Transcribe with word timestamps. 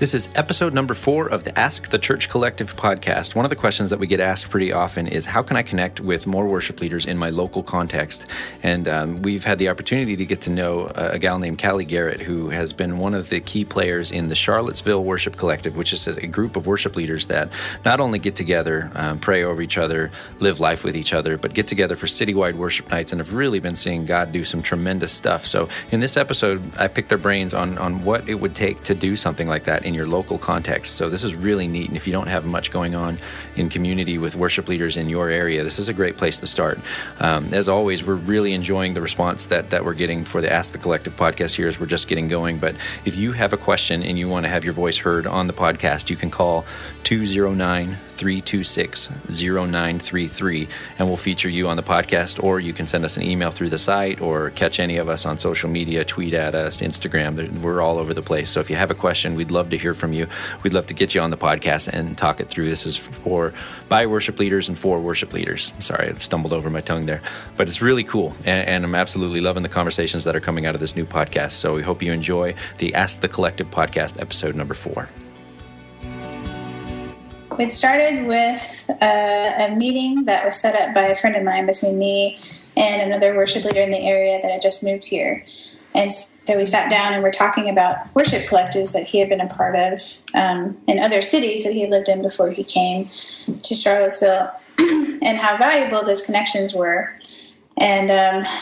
This 0.00 0.14
is 0.14 0.30
episode 0.34 0.72
number 0.72 0.94
four 0.94 1.28
of 1.28 1.44
the 1.44 1.58
Ask 1.58 1.90
the 1.90 1.98
Church 1.98 2.30
Collective 2.30 2.74
podcast. 2.74 3.34
One 3.34 3.44
of 3.44 3.50
the 3.50 3.54
questions 3.54 3.90
that 3.90 3.98
we 3.98 4.06
get 4.06 4.18
asked 4.18 4.48
pretty 4.48 4.72
often 4.72 5.06
is 5.06 5.26
how 5.26 5.42
can 5.42 5.58
I 5.58 5.62
connect 5.62 6.00
with 6.00 6.26
more 6.26 6.46
worship 6.46 6.80
leaders 6.80 7.04
in 7.04 7.18
my 7.18 7.28
local 7.28 7.62
context? 7.62 8.24
And 8.62 8.88
um, 8.88 9.20
we've 9.20 9.44
had 9.44 9.58
the 9.58 9.68
opportunity 9.68 10.16
to 10.16 10.24
get 10.24 10.40
to 10.40 10.50
know 10.50 10.90
a, 10.94 11.18
gal 11.18 11.38
named 11.38 11.60
Callie 11.60 11.84
Garrett, 11.84 12.22
who 12.22 12.48
has 12.48 12.72
been 12.72 12.96
one 12.96 13.12
of 13.12 13.28
the 13.28 13.40
key 13.40 13.62
players 13.62 14.10
in 14.10 14.28
the 14.28 14.34
Charlottesville 14.34 15.04
Worship 15.04 15.36
Collective, 15.36 15.76
which 15.76 15.92
is 15.92 16.06
a 16.06 16.26
group 16.26 16.56
of 16.56 16.66
worship 16.66 16.96
leaders 16.96 17.26
that 17.26 17.50
not 17.84 18.00
only 18.00 18.18
get 18.18 18.36
together, 18.36 18.90
um, 18.94 19.18
pray 19.18 19.44
over 19.44 19.60
each 19.60 19.76
other, 19.76 20.10
live 20.38 20.60
life 20.60 20.82
with 20.82 20.96
each 20.96 21.12
other, 21.12 21.36
but 21.36 21.52
get 21.52 21.66
together 21.66 21.94
for 21.94 22.06
citywide 22.06 22.54
worship 22.54 22.88
nights 22.88 23.12
and 23.12 23.20
have 23.20 23.34
really 23.34 23.60
been 23.60 23.76
seeing 23.76 24.06
God 24.06 24.32
do 24.32 24.44
some 24.44 24.62
tremendous 24.62 25.12
stuff. 25.12 25.44
So 25.44 25.68
in 25.90 26.00
this 26.00 26.16
episode, 26.16 26.62
I 26.78 26.88
picked 26.88 27.10
their 27.10 27.18
brains 27.18 27.52
on, 27.52 27.76
on 27.76 28.02
what 28.02 28.26
it 28.30 28.36
would 28.36 28.54
take 28.54 28.82
to 28.84 28.94
do 28.94 29.14
something 29.14 29.46
like 29.46 29.64
that 29.64 29.89
in 29.90 29.94
your 29.94 30.06
local 30.06 30.38
context. 30.38 30.94
So 30.94 31.10
this 31.10 31.24
is 31.24 31.34
really 31.34 31.68
neat. 31.68 31.88
And 31.88 31.96
if 31.96 32.06
you 32.06 32.12
don't 32.12 32.28
have 32.28 32.46
much 32.46 32.70
going 32.70 32.94
on 32.94 33.18
in 33.56 33.68
community 33.68 34.16
with 34.18 34.36
worship 34.36 34.68
leaders 34.68 34.96
in 34.96 35.08
your 35.08 35.28
area, 35.28 35.62
this 35.64 35.78
is 35.78 35.88
a 35.88 35.92
great 35.92 36.16
place 36.16 36.38
to 36.40 36.46
start. 36.46 36.78
Um, 37.18 37.52
as 37.52 37.68
always, 37.68 38.04
we're 38.04 38.14
really 38.14 38.54
enjoying 38.54 38.94
the 38.94 39.02
response 39.02 39.46
that, 39.46 39.70
that 39.70 39.84
we're 39.84 39.94
getting 39.94 40.24
for 40.24 40.40
the 40.40 40.50
Ask 40.50 40.72
the 40.72 40.78
Collective 40.78 41.16
podcast 41.16 41.56
here 41.56 41.66
as 41.66 41.80
we're 41.80 41.86
just 41.86 42.08
getting 42.08 42.28
going. 42.28 42.58
But 42.58 42.76
if 43.04 43.16
you 43.16 43.32
have 43.32 43.52
a 43.52 43.56
question 43.58 44.02
and 44.02 44.16
you 44.16 44.28
want 44.28 44.46
to 44.46 44.48
have 44.48 44.64
your 44.64 44.74
voice 44.74 44.98
heard 44.98 45.26
on 45.26 45.48
the 45.48 45.52
podcast, 45.52 46.08
you 46.08 46.16
can 46.16 46.30
call 46.30 46.64
209 47.10 47.96
326 47.96 49.08
0933 49.28 50.68
and 50.96 51.08
we'll 51.08 51.16
feature 51.16 51.48
you 51.48 51.66
on 51.66 51.76
the 51.76 51.82
podcast 51.82 52.40
or 52.40 52.60
you 52.60 52.72
can 52.72 52.86
send 52.86 53.04
us 53.04 53.16
an 53.16 53.24
email 53.24 53.50
through 53.50 53.68
the 53.68 53.78
site 53.78 54.20
or 54.20 54.50
catch 54.50 54.78
any 54.78 54.96
of 54.96 55.08
us 55.08 55.26
on 55.26 55.36
social 55.36 55.68
media 55.68 56.04
tweet 56.04 56.34
at 56.34 56.54
us 56.54 56.80
instagram 56.82 57.50
we're 57.62 57.82
all 57.82 57.98
over 57.98 58.14
the 58.14 58.22
place. 58.22 58.48
So 58.48 58.60
if 58.60 58.70
you 58.70 58.76
have 58.76 58.92
a 58.92 58.94
question 58.94 59.34
we'd 59.34 59.50
love 59.50 59.70
to 59.70 59.76
hear 59.76 59.92
from 59.92 60.12
you. 60.12 60.28
We'd 60.62 60.72
love 60.72 60.86
to 60.86 60.94
get 60.94 61.12
you 61.12 61.20
on 61.20 61.30
the 61.30 61.36
podcast 61.36 61.88
and 61.88 62.16
talk 62.16 62.38
it 62.38 62.46
through. 62.46 62.70
This 62.70 62.86
is 62.86 62.96
for 62.96 63.54
by 63.88 64.06
worship 64.06 64.38
leaders 64.38 64.68
and 64.68 64.78
for 64.78 65.00
worship 65.00 65.32
leaders. 65.32 65.74
Sorry 65.80 66.10
i 66.10 66.12
stumbled 66.12 66.52
over 66.52 66.70
my 66.70 66.80
tongue 66.80 67.06
there. 67.06 67.22
But 67.56 67.66
it's 67.66 67.82
really 67.82 68.04
cool 68.04 68.34
and, 68.44 68.68
and 68.68 68.84
i'm 68.84 68.94
absolutely 68.94 69.40
loving 69.40 69.64
the 69.64 69.68
conversations 69.68 70.22
that 70.22 70.36
are 70.36 70.40
coming 70.40 70.64
out 70.64 70.76
of 70.76 70.80
this 70.80 70.94
new 70.94 71.06
podcast. 71.06 71.52
So 71.52 71.74
we 71.74 71.82
hope 71.82 72.04
you 72.04 72.12
enjoy 72.12 72.54
the 72.78 72.94
ask 72.94 73.18
the 73.18 73.26
collective 73.26 73.68
podcast 73.68 74.20
episode 74.20 74.54
number 74.54 74.74
four 74.74 75.08
it 77.58 77.72
started 77.72 78.26
with 78.26 78.90
a, 79.02 79.66
a, 79.66 79.76
meeting 79.76 80.24
that 80.26 80.44
was 80.44 80.56
set 80.56 80.80
up 80.80 80.94
by 80.94 81.02
a 81.02 81.16
friend 81.16 81.36
of 81.36 81.42
mine 81.42 81.66
between 81.66 81.98
me 81.98 82.38
and 82.76 83.02
another 83.02 83.34
worship 83.34 83.64
leader 83.64 83.80
in 83.80 83.90
the 83.90 83.98
area 83.98 84.40
that 84.40 84.50
had 84.50 84.62
just 84.62 84.84
moved 84.84 85.04
here. 85.04 85.44
And 85.94 86.12
so 86.12 86.56
we 86.56 86.66
sat 86.66 86.90
down 86.90 87.12
and 87.12 87.22
we're 87.22 87.32
talking 87.32 87.68
about 87.68 88.14
worship 88.14 88.46
collectives 88.48 88.92
that 88.92 89.04
he 89.04 89.18
had 89.18 89.28
been 89.28 89.40
a 89.40 89.48
part 89.48 89.74
of 89.74 90.00
um, 90.34 90.76
in 90.86 91.00
other 91.00 91.22
cities 91.22 91.64
that 91.64 91.72
he 91.72 91.86
lived 91.86 92.08
in 92.08 92.22
before 92.22 92.50
he 92.50 92.64
came 92.64 93.08
to 93.62 93.74
Charlottesville 93.74 94.50
and 94.78 95.38
how 95.38 95.56
valuable 95.56 96.04
those 96.04 96.24
connections 96.24 96.74
were. 96.74 97.14
And 97.78 98.10
um, 98.10 98.52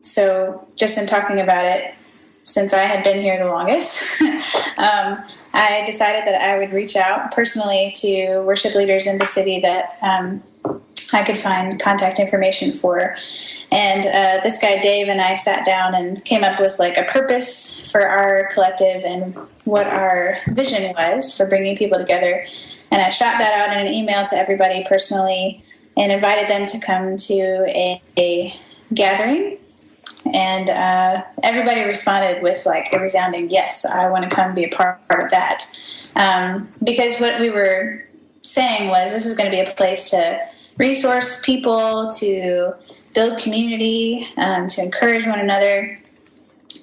so, 0.00 0.66
just 0.76 0.98
in 0.98 1.06
talking 1.06 1.40
about 1.40 1.64
it, 1.64 1.94
since 2.44 2.72
I 2.72 2.80
had 2.80 3.04
been 3.04 3.22
here 3.22 3.38
the 3.38 3.46
longest, 3.46 4.20
um, 4.78 5.22
I 5.52 5.84
decided 5.84 6.26
that 6.26 6.40
I 6.40 6.58
would 6.58 6.72
reach 6.72 6.96
out 6.96 7.32
personally 7.32 7.92
to 7.96 8.40
worship 8.40 8.74
leaders 8.74 9.06
in 9.06 9.18
the 9.18 9.26
city 9.26 9.60
that 9.60 9.98
um, 10.02 10.42
I 11.12 11.22
could 11.22 11.38
find 11.38 11.80
contact 11.80 12.18
information 12.18 12.72
for. 12.72 13.16
And 13.72 14.06
uh, 14.06 14.40
this 14.42 14.60
guy, 14.60 14.80
Dave, 14.80 15.08
and 15.08 15.20
I 15.20 15.34
sat 15.34 15.66
down 15.66 15.94
and 15.94 16.24
came 16.24 16.44
up 16.44 16.60
with 16.60 16.78
like 16.78 16.96
a 16.96 17.04
purpose 17.04 17.90
for 17.90 18.06
our 18.06 18.48
collective 18.52 19.02
and 19.04 19.34
what 19.64 19.86
our 19.86 20.38
vision 20.48 20.92
was 20.94 21.36
for 21.36 21.48
bringing 21.48 21.76
people 21.76 21.98
together. 21.98 22.46
And 22.90 23.02
I 23.02 23.10
shot 23.10 23.38
that 23.38 23.60
out 23.60 23.76
in 23.76 23.86
an 23.86 23.92
email 23.92 24.24
to 24.26 24.36
everybody 24.36 24.84
personally 24.88 25.62
and 25.96 26.12
invited 26.12 26.48
them 26.48 26.66
to 26.66 26.78
come 26.80 27.16
to 27.16 27.34
a, 27.34 28.02
a 28.16 28.54
gathering 28.94 29.58
and 30.32 30.70
uh, 30.70 31.22
everybody 31.42 31.82
responded 31.82 32.42
with 32.42 32.66
like 32.66 32.92
a 32.92 32.98
resounding 32.98 33.48
yes 33.50 33.86
i 33.86 34.08
want 34.08 34.28
to 34.28 34.34
come 34.34 34.54
be 34.54 34.64
a 34.64 34.68
part 34.68 35.00
of 35.10 35.30
that. 35.30 35.64
Um, 36.16 36.68
because 36.82 37.20
what 37.20 37.40
we 37.40 37.50
were 37.50 38.04
saying 38.42 38.88
was 38.88 39.12
this 39.12 39.26
is 39.26 39.36
going 39.36 39.50
to 39.50 39.56
be 39.56 39.60
a 39.60 39.74
place 39.74 40.10
to 40.10 40.40
resource 40.76 41.44
people 41.44 42.08
to 42.18 42.72
build 43.14 43.38
community 43.38 44.28
um, 44.36 44.66
to 44.66 44.82
encourage 44.82 45.26
one 45.26 45.40
another. 45.40 45.98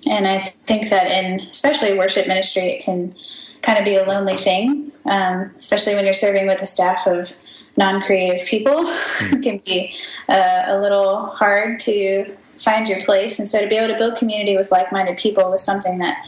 And 0.05 0.27
i 0.27 0.39
think 0.39 0.89
that 0.89 1.07
in 1.07 1.41
especially 1.41 1.97
worship 1.97 2.27
ministry 2.27 2.63
it 2.63 2.83
can 2.83 3.15
kind 3.61 3.79
of 3.79 3.85
be 3.85 3.95
a 3.95 4.05
lonely 4.05 4.37
thing 4.37 4.91
um, 5.05 5.51
especially 5.57 5.95
when 5.95 6.05
you're 6.05 6.13
serving 6.13 6.47
with 6.47 6.61
a 6.61 6.65
staff 6.65 7.07
of 7.07 7.35
non-creative 7.77 8.45
people. 8.47 8.83
It 9.21 9.43
can 9.43 9.57
be 9.59 9.95
uh, 10.27 10.63
a 10.65 10.81
little 10.81 11.27
hard 11.27 11.79
to 11.81 12.35
find 12.59 12.87
your 12.87 13.01
place. 13.03 13.39
And 13.39 13.47
so 13.47 13.61
to 13.61 13.67
be 13.67 13.75
able 13.75 13.89
to 13.89 13.97
build 13.97 14.17
community 14.17 14.57
with 14.57 14.71
like 14.71 14.91
minded 14.91 15.17
people 15.17 15.49
was 15.49 15.63
something 15.63 15.97
that 15.99 16.25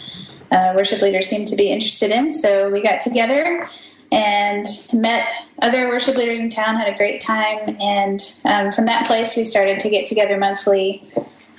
uh, 0.52 0.74
worship 0.76 1.02
leaders 1.02 1.28
seemed 1.28 1.48
to 1.50 1.56
be 1.56 1.70
interested 1.70 2.12
in. 2.12 2.34
So 2.34 2.70
we 2.70 2.82
got 2.82 3.02
together 3.02 3.68
and 4.12 4.66
met 4.94 5.28
other 5.62 5.88
worship 5.88 6.16
leaders 6.16 6.40
in 6.40 6.50
town, 6.50 6.76
had 6.76 6.92
a 6.92 6.98
great 6.98 7.22
time. 7.22 7.78
And 7.80 8.20
um, 8.46 8.72
from 8.72 8.86
that 8.88 9.06
place, 9.06 9.38
we 9.38 9.44
started 9.46 9.80
to 9.82 9.90
get 9.90 10.08
together 10.08 10.38
monthly 10.38 11.04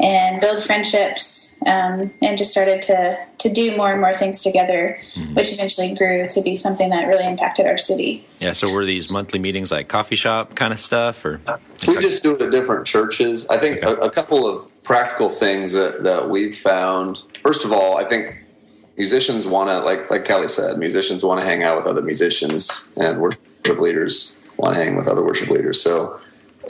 and 0.00 0.40
build 0.40 0.62
friendships 0.62 1.56
um, 1.66 2.12
and 2.22 2.38
just 2.38 2.50
started 2.50 2.80
to, 2.82 3.18
to 3.38 3.52
do 3.52 3.76
more 3.76 3.92
and 3.92 4.00
more 4.00 4.14
things 4.14 4.40
together, 4.40 4.98
mm-hmm. 5.14 5.34
which 5.34 5.52
eventually 5.52 5.94
grew 5.94 6.26
to 6.26 6.42
be 6.42 6.56
something 6.56 6.88
that 6.90 7.06
really 7.06 7.26
impacted 7.26 7.66
our 7.66 7.76
city. 7.76 8.26
Yeah, 8.38 8.52
so 8.52 8.72
were 8.72 8.84
these 8.84 9.12
monthly 9.12 9.38
meetings 9.38 9.70
like 9.70 9.88
coffee 9.88 10.16
shop 10.16 10.54
kind 10.54 10.72
of 10.72 10.80
stuff? 10.80 11.24
or 11.24 11.40
We 11.86 11.98
just 12.00 12.22
do 12.22 12.34
it 12.34 12.40
at 12.40 12.50
different 12.50 12.86
churches. 12.86 13.48
I 13.48 13.58
think 13.58 13.82
okay. 13.82 14.00
a, 14.00 14.06
a 14.06 14.10
couple 14.10 14.46
of 14.46 14.68
practical 14.82 15.28
things 15.28 15.74
that, 15.74 16.02
that 16.02 16.28
we've 16.30 16.56
found. 16.56 17.22
First 17.34 17.64
of 17.64 17.72
all, 17.72 17.98
I 17.98 18.04
think 18.04 18.36
musicians 18.96 19.46
want 19.46 19.68
to, 19.68 19.80
like 19.80 20.10
like 20.10 20.24
Kelly 20.24 20.48
said, 20.48 20.78
musicians 20.78 21.24
want 21.24 21.40
to 21.40 21.46
hang 21.46 21.62
out 21.62 21.76
with 21.76 21.86
other 21.86 22.02
musicians, 22.02 22.88
and 22.96 23.20
worship 23.20 23.40
leaders 23.78 24.40
want 24.56 24.74
to 24.74 24.82
hang 24.82 24.96
with 24.96 25.08
other 25.08 25.24
worship 25.24 25.48
leaders. 25.48 25.82
So 25.82 26.18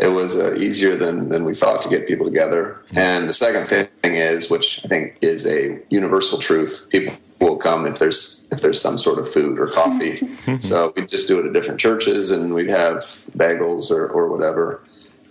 it 0.01 0.09
was 0.09 0.39
uh, 0.39 0.55
easier 0.55 0.97
than 0.97 1.29
than 1.29 1.45
we 1.45 1.53
thought 1.53 1.83
to 1.83 1.89
get 1.89 2.09
people 2.09 2.27
together. 2.27 2.81
And 2.95 3.29
the 3.29 3.33
second 3.33 3.67
thing 3.67 4.15
is, 4.15 4.51
which 4.51 4.81
I 4.85 4.89
think 4.89 5.19
is 5.21 5.47
a 5.47 5.79
universal 5.91 6.39
truth, 6.39 6.87
people 6.91 7.17
will 7.39 7.57
come 7.57 7.87
if 7.87 7.99
there's 7.99 8.47
if 8.51 8.63
there's 8.63 8.81
some 8.81 8.97
sort 8.97 9.19
of 9.19 9.31
food 9.31 9.59
or 9.59 9.67
coffee. 9.67 10.17
so 10.61 10.93
we 10.97 11.07
just 11.07 11.29
do 11.29 11.39
it 11.39 11.47
at 11.47 11.53
different 11.53 11.81
churches, 11.81 12.31
and 12.31 12.55
we'd 12.55 12.71
have 12.71 12.99
bagels 13.37 13.91
or 13.91 14.09
or 14.09 14.29
whatever. 14.29 14.83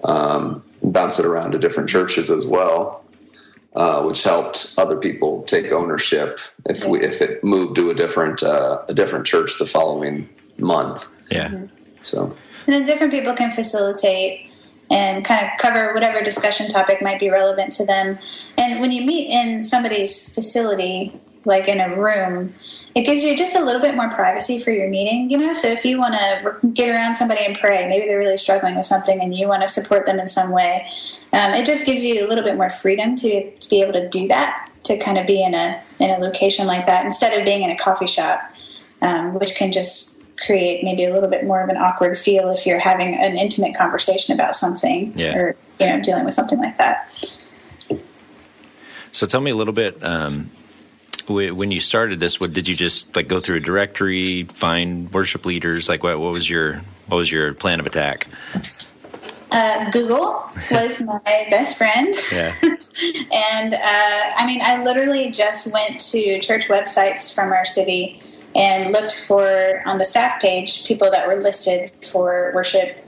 Um, 0.03 0.63
bounce 0.81 1.19
it 1.19 1.25
around 1.25 1.51
to 1.51 1.59
different 1.59 1.89
churches 1.89 2.29
as 2.29 2.45
well, 2.45 3.03
uh, 3.75 4.01
which 4.03 4.23
helped 4.23 4.75
other 4.77 4.95
people 4.95 5.43
take 5.43 5.71
ownership 5.71 6.39
if 6.67 6.85
we 6.85 7.01
if 7.01 7.21
it 7.21 7.43
moved 7.43 7.75
to 7.77 7.89
a 7.89 7.95
different 7.95 8.43
uh, 8.43 8.83
a 8.87 8.93
different 8.93 9.25
church 9.25 9.57
the 9.57 9.65
following 9.65 10.29
month. 10.59 11.09
Yeah. 11.31 11.49
Mm-hmm. 11.49 11.65
So. 12.03 12.37
And 12.67 12.75
then 12.75 12.85
different 12.85 13.11
people 13.11 13.33
can 13.33 13.51
facilitate 13.51 14.48
and 14.89 15.23
kind 15.23 15.45
of 15.45 15.51
cover 15.59 15.93
whatever 15.93 16.21
discussion 16.23 16.67
topic 16.67 17.01
might 17.01 17.19
be 17.19 17.29
relevant 17.29 17.73
to 17.73 17.85
them. 17.85 18.17
And 18.57 18.81
when 18.81 18.91
you 18.91 19.05
meet 19.05 19.29
in 19.29 19.61
somebody's 19.61 20.33
facility, 20.33 21.13
like 21.45 21.67
in 21.67 21.79
a 21.79 21.99
room, 21.99 22.53
it 22.95 23.03
gives 23.03 23.23
you 23.23 23.37
just 23.37 23.55
a 23.55 23.63
little 23.63 23.81
bit 23.81 23.95
more 23.95 24.09
privacy 24.09 24.59
for 24.59 24.71
your 24.71 24.89
meeting, 24.89 25.29
you 25.29 25.37
know. 25.37 25.53
So 25.53 25.67
if 25.67 25.85
you 25.85 25.99
want 25.99 26.15
to 26.15 26.67
get 26.69 26.89
around 26.89 27.15
somebody 27.15 27.45
and 27.45 27.57
pray, 27.57 27.87
maybe 27.87 28.07
they're 28.07 28.19
really 28.19 28.37
struggling 28.37 28.75
with 28.75 28.85
something, 28.85 29.21
and 29.21 29.33
you 29.33 29.47
want 29.47 29.61
to 29.61 29.67
support 29.67 30.05
them 30.05 30.19
in 30.19 30.27
some 30.27 30.51
way, 30.51 30.87
um, 31.33 31.53
it 31.53 31.65
just 31.65 31.85
gives 31.85 32.03
you 32.03 32.25
a 32.25 32.27
little 32.27 32.43
bit 32.43 32.57
more 32.57 32.69
freedom 32.69 33.15
to 33.17 33.51
to 33.51 33.69
be 33.69 33.81
able 33.81 33.93
to 33.93 34.09
do 34.09 34.27
that, 34.27 34.69
to 34.83 34.97
kind 34.97 35.17
of 35.17 35.27
be 35.27 35.41
in 35.41 35.53
a 35.53 35.81
in 35.99 36.09
a 36.09 36.17
location 36.17 36.65
like 36.67 36.85
that 36.87 37.05
instead 37.05 37.37
of 37.37 37.45
being 37.45 37.61
in 37.61 37.69
a 37.69 37.77
coffee 37.77 38.07
shop, 38.07 38.41
um, 39.01 39.35
which 39.35 39.55
can 39.55 39.71
just 39.71 40.18
create 40.45 40.83
maybe 40.83 41.05
a 41.05 41.13
little 41.13 41.29
bit 41.29 41.45
more 41.45 41.61
of 41.61 41.69
an 41.69 41.77
awkward 41.77 42.17
feel 42.17 42.49
if 42.49 42.65
you're 42.65 42.79
having 42.79 43.15
an 43.15 43.37
intimate 43.37 43.75
conversation 43.75 44.33
about 44.33 44.55
something 44.55 45.13
yeah. 45.17 45.35
or 45.35 45.55
you 45.79 45.87
know 45.87 46.01
dealing 46.01 46.25
with 46.25 46.33
something 46.33 46.59
like 46.59 46.77
that. 46.77 47.35
So 49.11 49.25
tell 49.25 49.41
me 49.41 49.51
a 49.51 49.55
little 49.55 49.73
bit. 49.73 50.03
Um, 50.03 50.51
when 51.27 51.69
you 51.69 51.79
started 51.79 52.19
this, 52.19 52.39
what 52.39 52.53
did 52.53 52.67
you 52.67 52.75
just 52.75 53.15
like 53.15 53.27
go 53.27 53.39
through 53.39 53.57
a 53.57 53.59
directory, 53.59 54.43
find 54.43 55.11
worship 55.13 55.45
leaders? 55.45 55.87
Like, 55.87 56.03
what, 56.03 56.19
what 56.19 56.31
was 56.31 56.49
your 56.49 56.77
what 57.07 57.17
was 57.17 57.31
your 57.31 57.53
plan 57.53 57.79
of 57.79 57.85
attack? 57.85 58.27
Uh, 59.51 59.89
Google 59.91 60.49
was 60.71 61.01
my 61.25 61.47
best 61.49 61.77
friend. 61.77 62.13
Yeah. 62.31 62.53
and 63.31 63.73
uh, 63.73 64.31
I 64.37 64.45
mean, 64.45 64.61
I 64.63 64.83
literally 64.83 65.31
just 65.31 65.73
went 65.73 65.99
to 66.11 66.39
church 66.39 66.67
websites 66.67 67.33
from 67.33 67.51
our 67.51 67.65
city 67.65 68.21
and 68.55 68.91
looked 68.91 69.15
for 69.15 69.81
on 69.85 69.97
the 69.97 70.05
staff 70.05 70.41
page 70.41 70.85
people 70.85 71.09
that 71.11 71.27
were 71.27 71.41
listed 71.41 71.91
for 72.03 72.51
worship 72.55 73.05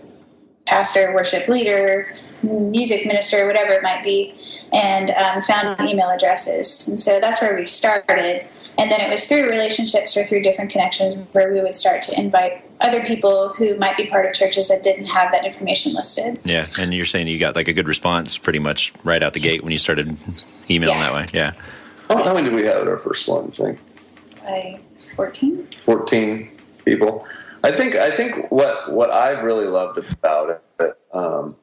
pastor, 0.65 1.13
worship 1.13 1.47
leader, 1.47 2.07
music 2.43 3.05
minister, 3.05 3.45
whatever 3.47 3.71
it 3.71 3.83
might 3.83 4.03
be, 4.03 4.33
and 4.71 5.11
um, 5.11 5.41
found 5.41 5.79
email 5.81 6.09
addresses. 6.09 6.87
And 6.87 6.99
so 6.99 7.19
that's 7.19 7.41
where 7.41 7.55
we 7.55 7.65
started. 7.65 8.45
And 8.77 8.89
then 8.89 9.01
it 9.01 9.09
was 9.09 9.27
through 9.27 9.49
relationships 9.49 10.15
or 10.15 10.25
through 10.25 10.43
different 10.43 10.71
connections 10.71 11.15
where 11.33 11.51
we 11.51 11.61
would 11.61 11.75
start 11.75 12.03
to 12.03 12.19
invite 12.19 12.63
other 12.79 13.03
people 13.03 13.49
who 13.49 13.77
might 13.77 13.97
be 13.97 14.07
part 14.07 14.25
of 14.25 14.33
churches 14.33 14.69
that 14.69 14.81
didn't 14.81 15.05
have 15.05 15.31
that 15.33 15.45
information 15.45 15.93
listed. 15.93 16.39
Yeah, 16.45 16.67
and 16.79 16.93
you're 16.93 17.05
saying 17.05 17.27
you 17.27 17.37
got 17.37 17.55
like 17.55 17.67
a 17.67 17.73
good 17.73 17.87
response 17.87 18.37
pretty 18.37 18.59
much 18.59 18.93
right 19.03 19.21
out 19.21 19.33
the 19.33 19.39
gate 19.39 19.63
when 19.63 19.71
you 19.71 19.77
started 19.77 20.17
emailing 20.69 20.97
yeah. 20.97 21.09
that 21.09 21.13
way. 21.13 21.25
Yeah. 21.33 21.53
How, 22.07 22.33
many 22.33 22.49
did 22.49 22.55
we 22.55 22.65
have 22.65 22.77
at 22.77 22.87
our 22.87 22.97
first 22.97 23.27
one? 23.27 23.47
I 23.47 23.49
think. 23.49 23.79
By 24.41 24.79
14. 25.15 25.67
14 25.77 26.51
people. 26.85 27.25
I 27.63 27.71
think 27.71 27.95
I 27.95 28.09
think 28.09 28.51
what 28.51 28.91
what 28.91 29.11
I've 29.11 29.43
really 29.43 29.67
loved 29.67 29.99
about 29.99 30.61
it, 30.79 30.97
um, 31.13 31.57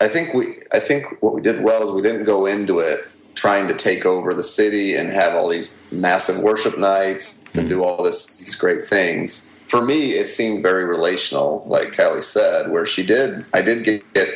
I 0.00 0.08
think 0.08 0.32
we 0.32 0.60
I 0.72 0.78
think 0.78 1.06
what 1.20 1.34
we 1.34 1.40
did 1.40 1.62
well 1.62 1.82
is 1.82 1.90
we 1.90 2.02
didn't 2.02 2.24
go 2.24 2.46
into 2.46 2.78
it 2.78 3.00
trying 3.34 3.66
to 3.66 3.74
take 3.74 4.06
over 4.06 4.32
the 4.32 4.42
city 4.42 4.94
and 4.94 5.10
have 5.10 5.34
all 5.34 5.48
these 5.48 5.90
massive 5.90 6.38
worship 6.42 6.78
nights 6.78 7.38
and 7.56 7.68
do 7.68 7.82
all 7.82 8.04
this 8.04 8.38
these 8.38 8.54
great 8.54 8.84
things. 8.84 9.48
For 9.66 9.84
me, 9.84 10.12
it 10.12 10.28
seemed 10.28 10.62
very 10.62 10.84
relational, 10.84 11.64
like 11.66 11.96
Callie 11.96 12.20
said, 12.20 12.70
where 12.70 12.84
she 12.84 13.04
did. 13.04 13.44
I 13.54 13.62
did 13.62 13.84
get, 13.84 14.12
get 14.12 14.28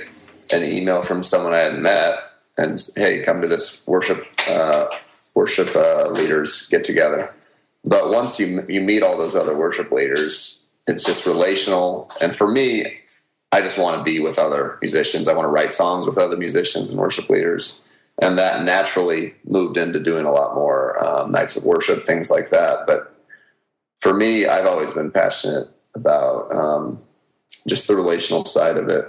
an 0.51 0.65
email 0.65 1.03
from 1.03 1.23
someone 1.23 1.53
I 1.53 1.59
hadn't 1.59 1.83
met 1.83 2.19
and 2.57 2.83
hey, 2.97 3.23
come 3.23 3.43
to 3.43 3.49
this 3.49 3.87
worship 3.87 4.27
uh, 4.51 4.87
worship 5.35 5.75
uh, 5.77 6.09
leaders 6.09 6.69
get 6.69 6.85
together. 6.85 7.33
But 7.87 8.11
once 8.11 8.38
you 8.41 8.67
you 8.69 8.81
meet 8.81 9.03
all 9.03 9.17
those 9.17 9.37
other 9.37 9.56
worship 9.56 9.91
leaders, 9.93 10.67
it's 10.87 11.05
just 11.05 11.27
relational. 11.27 12.09
And 12.23 12.35
for 12.35 12.50
me, 12.50 12.99
I 13.53 13.61
just 13.61 13.79
want 13.79 13.99
to 13.99 14.05
be 14.05 14.19
with 14.21 14.38
other 14.38 14.79
musicians. 14.83 15.29
I 15.29 15.35
want 15.35 15.47
to 15.47 15.50
write 15.50 15.73
songs 15.73 16.06
with 16.06 16.19
other 16.19 16.37
musicians 16.37 16.91
and 16.91 17.00
worship 17.00 17.31
leaders 17.31 17.87
and 18.21 18.38
that 18.38 18.65
naturally 18.65 19.35
moved 19.44 19.77
into 19.77 20.00
doing 20.00 20.25
a 20.25 20.33
lot 20.33 20.55
more 20.55 21.03
um, 21.05 21.33
nights 21.33 21.56
of 21.56 21.65
worship, 21.65 22.03
things 22.03 22.31
like 22.31 22.50
that. 22.50 22.87
But 22.87 23.15
for 24.00 24.15
me, 24.15 24.47
I've 24.47 24.67
always 24.67 24.94
been 24.94 25.11
passionate 25.11 25.69
about 25.94 26.53
um, 26.55 27.00
just 27.67 27.89
the 27.89 27.97
relational 27.97 28.44
side 28.44 28.77
of 28.77 28.89
it. 28.89 29.05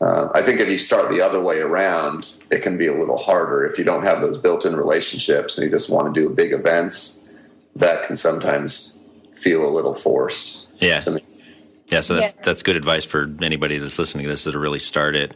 Uh, 0.00 0.28
I 0.34 0.40
think 0.40 0.60
if 0.60 0.68
you 0.68 0.78
start 0.78 1.10
the 1.10 1.20
other 1.20 1.40
way 1.40 1.58
around, 1.58 2.42
it 2.50 2.62
can 2.62 2.78
be 2.78 2.86
a 2.86 2.98
little 2.98 3.18
harder. 3.18 3.66
If 3.66 3.78
you 3.78 3.84
don't 3.84 4.04
have 4.04 4.22
those 4.22 4.38
built-in 4.38 4.74
relationships 4.74 5.58
and 5.58 5.66
you 5.66 5.70
just 5.70 5.90
want 5.90 6.14
to 6.14 6.18
do 6.18 6.34
big 6.34 6.54
events, 6.54 7.25
that 7.76 8.06
can 8.06 8.16
sometimes 8.16 9.02
feel 9.32 9.66
a 9.66 9.70
little 9.70 9.94
forced. 9.94 10.70
Yeah. 10.78 11.02
Yeah, 11.92 12.00
so 12.00 12.14
that's 12.16 12.34
yeah. 12.34 12.42
that's 12.42 12.64
good 12.64 12.74
advice 12.74 13.04
for 13.04 13.32
anybody 13.40 13.78
that's 13.78 13.96
listening 13.96 14.24
to 14.24 14.30
this 14.30 14.42
to 14.42 14.58
really 14.58 14.80
start 14.80 15.14
it 15.14 15.32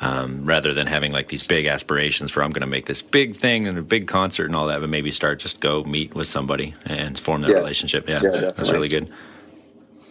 um, 0.00 0.44
rather 0.46 0.72
than 0.72 0.86
having 0.86 1.10
like 1.10 1.26
these 1.26 1.44
big 1.44 1.66
aspirations 1.66 2.30
for 2.30 2.42
I'm 2.42 2.50
going 2.50 2.60
to 2.60 2.68
make 2.68 2.86
this 2.86 3.02
big 3.02 3.34
thing 3.34 3.66
and 3.66 3.76
a 3.76 3.82
big 3.82 4.06
concert 4.06 4.46
and 4.46 4.54
all 4.54 4.68
that, 4.68 4.80
but 4.80 4.88
maybe 4.88 5.10
start 5.10 5.40
just 5.40 5.60
go 5.60 5.82
meet 5.82 6.14
with 6.14 6.28
somebody 6.28 6.74
and 6.86 7.18
form 7.18 7.42
that 7.42 7.50
yeah. 7.50 7.56
relationship. 7.56 8.08
Yeah, 8.08 8.20
yeah 8.22 8.30
that's 8.30 8.70
really 8.70 8.88
good. 8.88 9.12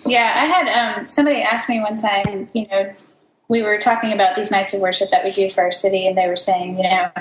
Yeah, 0.05 0.33
I 0.35 0.45
had 0.45 0.97
um, 0.97 1.09
somebody 1.09 1.41
ask 1.41 1.69
me 1.69 1.79
one 1.79 1.95
time, 1.95 2.49
you 2.53 2.67
know, 2.67 2.91
we 3.51 3.61
were 3.61 3.77
talking 3.77 4.13
about 4.13 4.33
these 4.37 4.49
nights 4.49 4.73
of 4.73 4.79
worship 4.79 5.11
that 5.11 5.25
we 5.25 5.31
do 5.31 5.49
for 5.49 5.59
our 5.61 5.73
city, 5.73 6.07
and 6.07 6.17
they 6.17 6.25
were 6.25 6.37
saying, 6.37 6.77
you 6.77 6.83
know, 6.83 7.11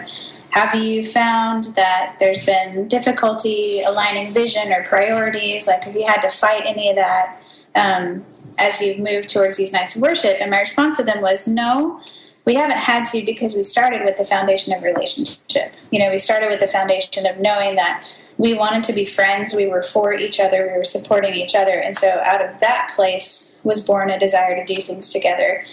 have 0.50 0.76
you 0.76 1.02
found 1.02 1.64
that 1.74 2.18
there's 2.20 2.46
been 2.46 2.86
difficulty 2.86 3.82
aligning 3.82 4.32
vision 4.32 4.72
or 4.72 4.84
priorities? 4.84 5.66
Like, 5.66 5.82
have 5.82 5.96
you 5.96 6.06
had 6.06 6.20
to 6.20 6.30
fight 6.30 6.62
any 6.64 6.88
of 6.88 6.94
that 6.94 7.42
um, 7.74 8.24
as 8.60 8.80
you've 8.80 9.00
moved 9.00 9.28
towards 9.28 9.56
these 9.56 9.72
nights 9.72 9.96
of 9.96 10.02
worship? 10.02 10.36
And 10.40 10.52
my 10.52 10.60
response 10.60 10.98
to 10.98 11.02
them 11.02 11.20
was, 11.20 11.48
no 11.48 12.00
we 12.46 12.54
haven't 12.54 12.78
had 12.78 13.04
to 13.04 13.24
because 13.24 13.54
we 13.54 13.62
started 13.62 14.02
with 14.04 14.16
the 14.16 14.24
foundation 14.24 14.74
of 14.74 14.82
relationship. 14.82 15.72
You 15.90 16.00
know, 16.00 16.10
we 16.10 16.18
started 16.18 16.48
with 16.48 16.58
the 16.58 16.66
foundation 16.66 17.26
of 17.26 17.38
knowing 17.38 17.76
that 17.76 18.10
we 18.38 18.54
wanted 18.54 18.82
to 18.84 18.94
be 18.94 19.04
friends, 19.04 19.54
we 19.54 19.66
were 19.66 19.82
for 19.82 20.14
each 20.14 20.40
other, 20.40 20.66
we 20.66 20.78
were 20.78 20.82
supporting 20.82 21.34
each 21.34 21.54
other. 21.54 21.78
And 21.78 21.94
so 21.94 22.08
out 22.24 22.42
of 22.42 22.58
that 22.60 22.92
place 22.96 23.60
was 23.62 23.86
born 23.86 24.08
a 24.08 24.18
desire 24.18 24.56
to 24.56 24.64
do 24.64 24.80
things 24.80 25.12
together 25.12 25.64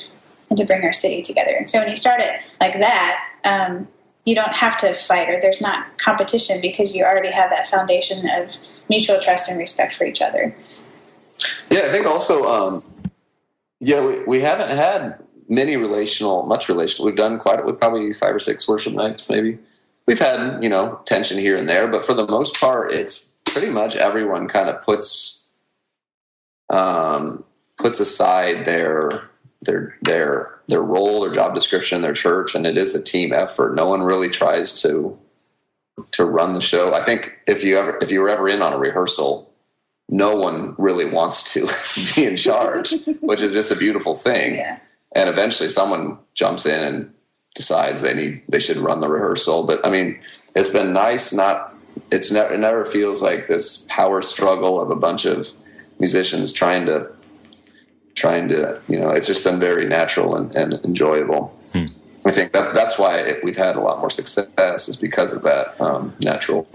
and 0.50 0.58
to 0.58 0.66
bring 0.66 0.84
our 0.84 0.94
city 0.94 1.22
together. 1.22 1.52
And 1.52 1.70
so 1.70 1.80
when 1.80 1.90
you 1.90 1.96
start 1.96 2.22
it 2.22 2.42
like 2.60 2.74
that, 2.80 3.24
um, 3.44 3.88
you 4.26 4.36
don't 4.36 4.54
have 4.54 4.78
to 4.78 4.94
fight 4.94 5.30
or 5.30 5.40
there's 5.42 5.62
not 5.62 5.98
competition 5.98 6.60
because 6.62 6.94
you 6.94 7.06
already 7.06 7.32
have 7.32 7.50
that 7.50 7.68
foundation 7.68 8.30
of 8.30 8.58
mutual 8.90 9.20
trust 9.22 9.50
and 9.50 9.58
respect 9.58 9.96
for 9.96 10.06
each 10.06 10.22
other. 10.22 10.56
Yeah, 11.70 11.82
I 11.82 11.92
think 11.92 12.06
also, 12.06 12.46
um, 12.46 12.84
yeah, 13.80 14.06
we, 14.06 14.24
we 14.26 14.42
haven't 14.42 14.70
had 14.70 15.24
many 15.48 15.78
relational, 15.78 16.44
much 16.44 16.68
relational. 16.68 17.06
We've 17.06 17.16
done 17.16 17.40
quite, 17.40 17.60
a 17.60 17.64
we 17.64 17.72
probably 17.72 18.12
five 18.12 18.36
or 18.36 18.40
six 18.40 18.68
worship 18.68 18.94
nights, 18.94 19.30
maybe. 19.30 19.60
We've 20.06 20.20
had, 20.20 20.62
you 20.62 20.70
know, 20.70 21.00
tension 21.06 21.38
here 21.38 21.56
and 21.56 21.68
there, 21.68 21.88
but 21.88 22.06
for 22.06 22.14
the 22.14 22.28
most 22.28 22.60
part, 22.60 22.92
it's 22.92 23.38
pretty 23.46 23.70
much 23.70 23.96
everyone 23.96 24.48
kind 24.48 24.70
of 24.70 24.82
puts, 24.82 25.46
um, 26.70 27.46
puts 27.78 28.00
aside 28.00 28.66
their, 28.66 29.30
their, 29.62 29.98
their, 30.02 30.60
their 30.68 30.82
role, 30.82 31.22
their 31.22 31.34
job 31.34 31.54
description, 31.54 32.02
their 32.02 32.14
church, 32.14 32.56
and 32.56 32.66
it 32.66 32.78
is 32.78 32.96
a 32.96 33.04
team 33.04 33.34
effort. 33.34 33.76
No 33.76 33.86
one 33.86 34.04
really 34.04 34.30
tries 34.30 34.82
to, 34.82 35.18
to 36.12 36.26
run 36.26 36.54
the 36.54 36.62
show. 36.62 36.94
I 36.94 37.04
think 37.04 37.38
if 37.48 37.64
you 37.64 37.78
ever, 37.78 37.98
if 38.02 38.12
you 38.12 38.22
were 38.22 38.30
ever 38.30 38.48
in 38.48 38.62
on 38.62 38.74
a 38.74 38.78
rehearsal, 38.78 39.52
no 40.10 40.36
one 40.36 40.76
really 40.78 41.06
wants 41.06 41.54
to 41.54 41.68
be 42.16 42.26
in 42.26 42.38
charge, 42.38 42.94
which 43.22 43.42
is 43.42 43.54
just 43.54 43.72
a 43.72 43.76
beautiful 43.76 44.14
thing. 44.14 44.56
Yeah 44.56 44.80
and 45.14 45.30
eventually 45.30 45.70
someone 45.70 46.18
jumps 46.34 46.66
in 46.66 46.84
and 46.84 47.14
decides 47.56 48.02
they 48.02 48.14
need 48.14 48.44
they 48.48 48.60
should 48.60 48.78
run 48.78 49.00
the 49.00 49.10
rehearsal 49.10 49.66
but 49.66 49.86
i 49.86 49.90
mean 49.90 50.20
it's 50.56 50.70
been 50.70 50.94
nice 50.94 51.34
not 51.34 51.74
it's 52.12 52.32
never 52.32 52.54
it 52.54 52.60
never 52.60 52.86
feels 52.86 53.22
like 53.22 53.48
this 53.48 53.88
power 53.90 54.22
struggle 54.22 54.80
of 54.80 54.92
a 54.92 54.96
bunch 54.96 55.26
of 55.26 55.52
musicians 56.00 56.54
trying 56.54 56.86
to 56.86 57.10
trying 58.18 58.48
to 58.50 58.82
you 58.90 59.00
know 59.00 59.10
it's 59.12 59.28
just 59.28 59.44
been 59.44 59.60
very 59.60 59.88
natural 59.88 60.36
and, 60.36 60.56
and 60.56 60.74
enjoyable 60.84 61.48
hmm. 61.74 61.86
i 62.26 62.32
think 62.32 62.52
that 62.52 62.74
that's 62.74 62.98
why 62.98 63.18
it, 63.18 63.44
we've 63.44 63.58
had 63.58 63.76
a 63.76 63.80
lot 63.80 64.00
more 64.00 64.10
success 64.10 64.88
is 64.88 64.98
because 64.98 65.34
of 65.34 65.44
that 65.44 65.80
um, 65.80 66.14
natural 66.20 66.68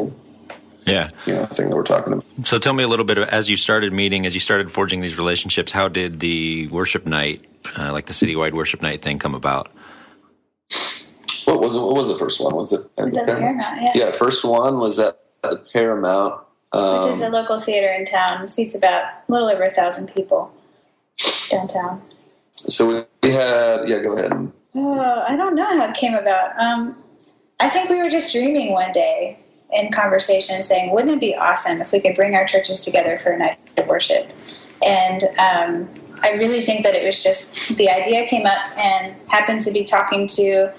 yeah 0.86 1.10
you 1.26 1.34
know 1.34 1.44
thing 1.46 1.68
that 1.68 1.76
we're 1.76 1.82
talking 1.82 2.12
about 2.12 2.24
so 2.44 2.58
tell 2.58 2.74
me 2.74 2.84
a 2.84 2.88
little 2.88 3.04
bit 3.04 3.18
of, 3.18 3.28
as 3.28 3.50
you 3.50 3.56
started 3.56 3.92
meeting 3.92 4.24
as 4.24 4.34
you 4.34 4.40
started 4.40 4.70
forging 4.70 5.00
these 5.00 5.18
relationships 5.18 5.72
how 5.72 5.88
did 5.88 6.20
the 6.20 6.68
worship 6.68 7.06
night 7.06 7.44
uh, 7.78 7.92
like 7.92 8.06
the 8.06 8.12
citywide 8.12 8.52
worship 8.52 8.82
night 8.82 9.02
thing 9.02 9.18
come 9.18 9.34
about? 9.34 9.68
What 11.44 11.60
was 11.60 11.74
it? 11.74 11.80
What 11.80 11.94
was 11.94 12.08
the 12.08 12.14
first 12.14 12.40
one? 12.40 12.54
Was 12.54 12.72
it 12.72 12.80
at 12.98 13.10
the 13.10 13.22
Paramount? 13.24 13.58
Paramount? 13.58 13.80
Yeah. 13.82 14.06
yeah, 14.06 14.10
first 14.12 14.44
one 14.44 14.78
was 14.78 14.98
at 14.98 15.18
the 15.42 15.62
Paramount, 15.72 16.40
um, 16.72 16.98
which 16.98 17.14
is 17.14 17.20
a 17.20 17.26
um, 17.26 17.32
local 17.32 17.58
theater 17.58 17.88
in 17.92 18.04
town. 18.04 18.48
Seats 18.48 18.76
about 18.76 19.04
a 19.28 19.32
little 19.32 19.50
over 19.50 19.62
a 19.62 19.70
thousand 19.70 20.12
people 20.14 20.52
downtown. 21.52 22.02
So 22.54 23.04
we 23.22 23.30
had, 23.30 23.88
yeah, 23.88 24.00
go 24.00 24.16
ahead. 24.16 24.52
Oh, 24.74 25.24
I 25.28 25.36
don't 25.36 25.54
know 25.54 25.66
how 25.66 25.84
it 25.88 25.94
came 25.94 26.14
about. 26.14 26.58
Um, 26.58 26.96
I 27.60 27.68
think 27.68 27.88
we 27.90 27.98
were 28.02 28.10
just 28.10 28.32
dreaming 28.32 28.72
one 28.72 28.90
day 28.92 29.38
in 29.72 29.90
conversation, 29.92 30.62
saying, 30.62 30.92
"Wouldn't 30.92 31.12
it 31.12 31.20
be 31.20 31.34
awesome 31.36 31.80
if 31.80 31.92
we 31.92 32.00
could 32.00 32.14
bring 32.14 32.34
our 32.34 32.44
churches 32.44 32.84
together 32.84 33.18
for 33.18 33.32
a 33.32 33.38
night 33.38 33.58
of 33.76 33.86
worship?" 33.86 34.30
And 34.84 35.24
um, 35.38 35.88
I 36.22 36.32
really 36.32 36.60
think 36.60 36.84
that 36.84 36.94
it 36.94 37.04
was 37.04 37.22
just 37.22 37.76
the 37.76 37.90
idea 37.90 38.26
came 38.26 38.46
up 38.46 38.76
and 38.76 39.14
happened 39.28 39.60
to 39.62 39.72
be 39.72 39.84
talking 39.84 40.26
to 40.28 40.72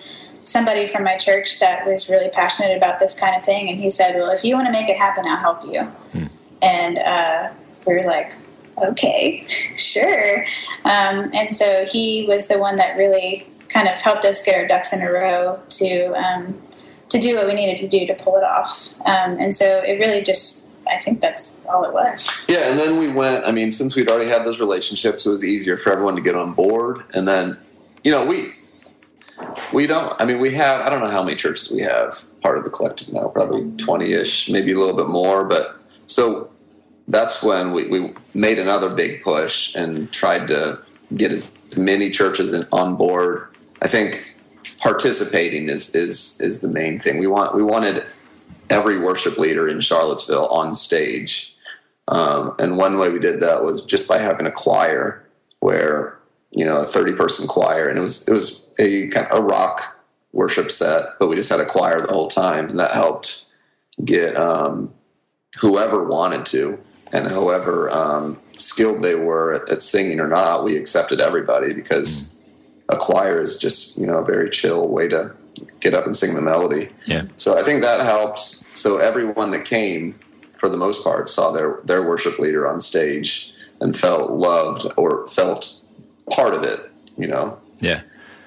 somebody 0.44 0.88
from 0.88 1.04
my 1.04 1.18
church 1.18 1.60
that 1.60 1.86
was 1.86 2.10
really 2.10 2.30
passionate 2.30 2.76
about 2.76 3.00
this 3.00 3.18
kind 3.20 3.36
of 3.36 3.44
thing. 3.44 3.70
And 3.70 3.80
he 3.80 3.90
said, 3.90 4.16
Well, 4.16 4.32
if 4.32 4.44
you 4.44 4.56
want 4.56 4.68
to 4.68 4.74
make 4.74 4.90
it 4.90 4.98
happen, 4.98 5.26
I'll 5.28 5.38
help 5.38 5.64
you. 5.66 5.84
Hmm. 5.84 6.26
And 6.62 7.00
uh, 7.00 7.50
we 7.86 7.96
were 7.96 8.06
like, 8.06 8.36
Okay, 8.78 9.46
sure. 9.48 10.46
Um, 10.86 11.32
and 11.34 11.54
so 11.54 11.86
he 11.86 12.26
was 12.28 12.48
the 12.48 12.60
one 12.60 12.76
that 12.78 12.98
really 12.98 13.48
kind 13.70 13.88
of 13.88 14.00
helped 14.00 14.26
us 14.26 14.44
get 14.46 14.60
our 14.60 14.68
ducks 14.68 14.94
in 14.94 15.02
a 15.02 15.12
row 15.12 15.60
to. 15.70 16.14
Um, 16.14 16.62
to 17.10 17.20
do 17.20 17.36
what 17.36 17.46
we 17.46 17.54
needed 17.54 17.78
to 17.78 17.88
do 17.88 18.08
to 18.08 18.16
pull 18.16 18.38
it 18.38 18.44
off. 18.44 19.00
Um, 19.02 19.38
and 19.40 19.54
so 19.54 19.84
it 19.84 20.00
really 20.00 20.24
just 20.24 20.66
I 20.90 20.98
think 20.98 21.22
that's 21.22 21.62
all 21.68 21.86
it 21.86 21.94
was. 21.94 22.46
Yeah, 22.48 22.70
and 22.70 22.78
then 22.78 22.98
we 22.98 23.10
went. 23.10 23.46
I 23.46 23.52
mean, 23.52 23.72
since 23.72 23.96
we'd 23.96 24.10
already 24.10 24.30
had 24.30 24.44
those 24.46 24.60
relationships, 24.60 25.26
it 25.26 25.30
was 25.30 25.44
easier 25.44 25.78
for 25.78 25.92
everyone 25.92 26.16
to 26.16 26.22
get 26.22 26.36
on 26.36 26.54
board. 26.54 27.04
And 27.14 27.28
then, 27.28 27.58
you 28.04 28.12
know, 28.12 28.26
we 28.26 28.54
we 29.72 29.88
don't. 29.88 30.20
I 30.20 30.26
mean, 30.26 30.40
we 30.40 30.52
have. 30.56 30.82
I 30.82 30.90
don't 30.90 31.00
know 31.00 31.10
how 31.10 31.24
many 31.24 31.36
churches 31.36 31.72
we 31.72 31.82
have 31.82 32.26
part 32.42 32.58
of 32.58 32.64
the 32.64 32.70
collective 32.70 33.14
now. 33.14 33.28
Probably 33.30 33.72
twenty 33.78 34.14
ish, 34.14 34.50
maybe 34.50 34.74
a 34.74 34.80
little 34.80 34.96
bit 34.96 35.08
more. 35.08 35.46
But 35.46 35.80
so 36.08 36.50
that's 37.08 37.44
when 37.44 37.74
we, 37.74 37.88
we 37.88 38.14
made 38.34 38.60
another 38.60 38.90
big 38.90 39.22
push 39.22 39.76
and 39.76 40.12
tried 40.12 40.48
to 40.48 40.80
get 41.16 41.32
as 41.32 41.56
many 41.78 42.10
churches 42.10 42.54
on 42.72 42.96
board. 42.96 43.48
I 43.82 43.88
think 43.88 44.36
participating 44.80 45.70
is 45.70 45.94
is 45.96 46.40
is 46.42 46.62
the 46.62 46.68
main 46.68 47.00
thing. 47.00 47.20
We 47.20 47.28
want 47.28 47.56
we 47.56 47.64
wanted 47.64 48.06
every 48.70 49.00
worship 49.00 49.38
leader 49.38 49.68
in 49.68 49.82
Charlottesville 49.82 50.48
on 50.48 50.74
stage. 50.74 51.56
Um, 52.08 52.56
and 52.60 52.78
one 52.78 52.98
way 52.98 53.10
we 53.10 53.20
did 53.20 53.40
that 53.42 53.64
was 53.64 53.86
just 53.86 54.10
by 54.10 54.18
having 54.18 54.46
a 54.46 54.52
choir 54.52 55.26
where 55.60 56.20
you 56.52 56.66
know 56.66 56.82
a 56.82 56.86
30 56.86 57.14
person 57.14 57.48
choir 57.48 57.88
and 57.88 57.98
it 57.98 58.02
was 58.02 58.28
it 58.28 58.34
was 58.34 58.70
a 58.78 59.08
kind 59.08 59.26
of 59.28 59.40
a 59.40 59.42
rock 59.42 60.00
worship 60.34 60.70
set 60.70 61.18
but 61.20 61.28
we 61.28 61.36
just 61.36 61.50
had 61.50 61.60
a 61.60 61.66
choir 61.66 62.02
the 62.02 62.14
whole 62.14 62.28
time 62.28 62.70
and 62.70 62.80
that 62.80 62.92
helped 62.92 63.46
get 64.04 64.36
um, 64.36 64.94
whoever 65.62 66.04
wanted 66.04 66.46
to 66.46 66.78
and 67.14 67.28
however 67.28 67.90
um, 67.92 68.40
skilled 68.54 69.02
they 69.02 69.16
were 69.16 69.54
at, 69.54 69.70
at, 69.70 69.82
singing 69.82 70.20
or 70.20 70.28
not 70.28 70.64
we 70.64 70.76
accepted 70.76 71.22
everybody 71.22 71.74
because 71.74 72.42
a 72.90 72.98
choir 72.98 73.40
is 73.42 73.58
just 73.58 73.98
you 73.98 74.06
know 74.06 74.18
a 74.18 74.26
very 74.26 74.50
chill 74.50 74.88
way 74.88 75.08
to 75.08 75.32
get 75.80 75.94
up 75.94 76.06
and 76.06 76.16
sing 76.16 76.34
the 76.34 76.42
melody 76.42 76.90
yeah 77.06 77.24
so 77.38 77.58
i 77.58 77.64
think 77.64 77.82
that 77.82 78.02
helped 78.02 78.40
so 78.40 78.98
everyone 78.98 79.52
that 79.52 79.64
came 79.64 80.20
for 80.58 80.68
the 80.68 80.78
most 80.78 81.04
part 81.04 81.30
saw 81.30 81.52
their 81.52 81.80
their 81.86 82.04
worship 82.04 82.40
leader 82.40 82.68
on 82.68 82.82
stage 82.82 83.54
and 83.84 83.98
felt 83.98 84.32
loved 84.32 84.92
or 84.98 85.28
felt 85.28 85.80
part 86.32 86.54
of 86.54 86.64
it, 86.64 86.90
you 87.18 87.28
know? 87.28 87.60
Yeah. 87.80 88.02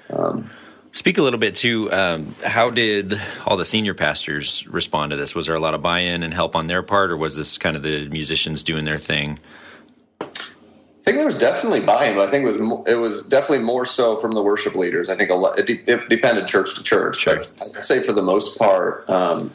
Um, 0.09 0.49
Speak 0.91 1.17
a 1.17 1.21
little 1.21 1.39
bit 1.39 1.55
to 1.55 1.91
um, 1.91 2.35
how 2.43 2.69
did 2.71 3.19
all 3.45 3.55
the 3.55 3.65
senior 3.65 3.93
pastors 3.93 4.67
respond 4.67 5.11
to 5.11 5.15
this? 5.15 5.35
Was 5.35 5.45
there 5.45 5.55
a 5.55 5.59
lot 5.59 5.73
of 5.73 5.81
buy-in 5.81 6.23
and 6.23 6.33
help 6.33 6.55
on 6.55 6.67
their 6.67 6.81
part, 6.81 7.11
or 7.11 7.17
was 7.17 7.35
this 7.35 7.57
kind 7.57 7.75
of 7.75 7.83
the 7.83 8.09
musicians 8.09 8.63
doing 8.63 8.85
their 8.85 8.97
thing? 8.97 9.37
I 10.21 11.11
think 11.11 11.17
there 11.17 11.25
was 11.25 11.37
definitely 11.37 11.81
buy-in, 11.81 12.15
but 12.15 12.27
I 12.27 12.31
think 12.31 12.45
it 12.45 12.59
was 12.59 12.87
it 12.87 12.95
was 12.95 13.25
definitely 13.27 13.63
more 13.63 13.85
so 13.85 14.17
from 14.17 14.31
the 14.31 14.41
worship 14.41 14.75
leaders. 14.75 15.09
I 15.09 15.15
think 15.15 15.29
a 15.29 15.35
lot 15.35 15.57
it, 15.57 15.65
de- 15.65 15.83
it 15.89 16.09
depended 16.09 16.47
church 16.47 16.75
to 16.75 16.83
church. 16.83 17.19
Sure. 17.19 17.39
I'd 17.61 17.83
say 17.83 18.01
for 18.01 18.11
the 18.11 18.21
most 18.21 18.57
part, 18.59 19.09
um, 19.09 19.53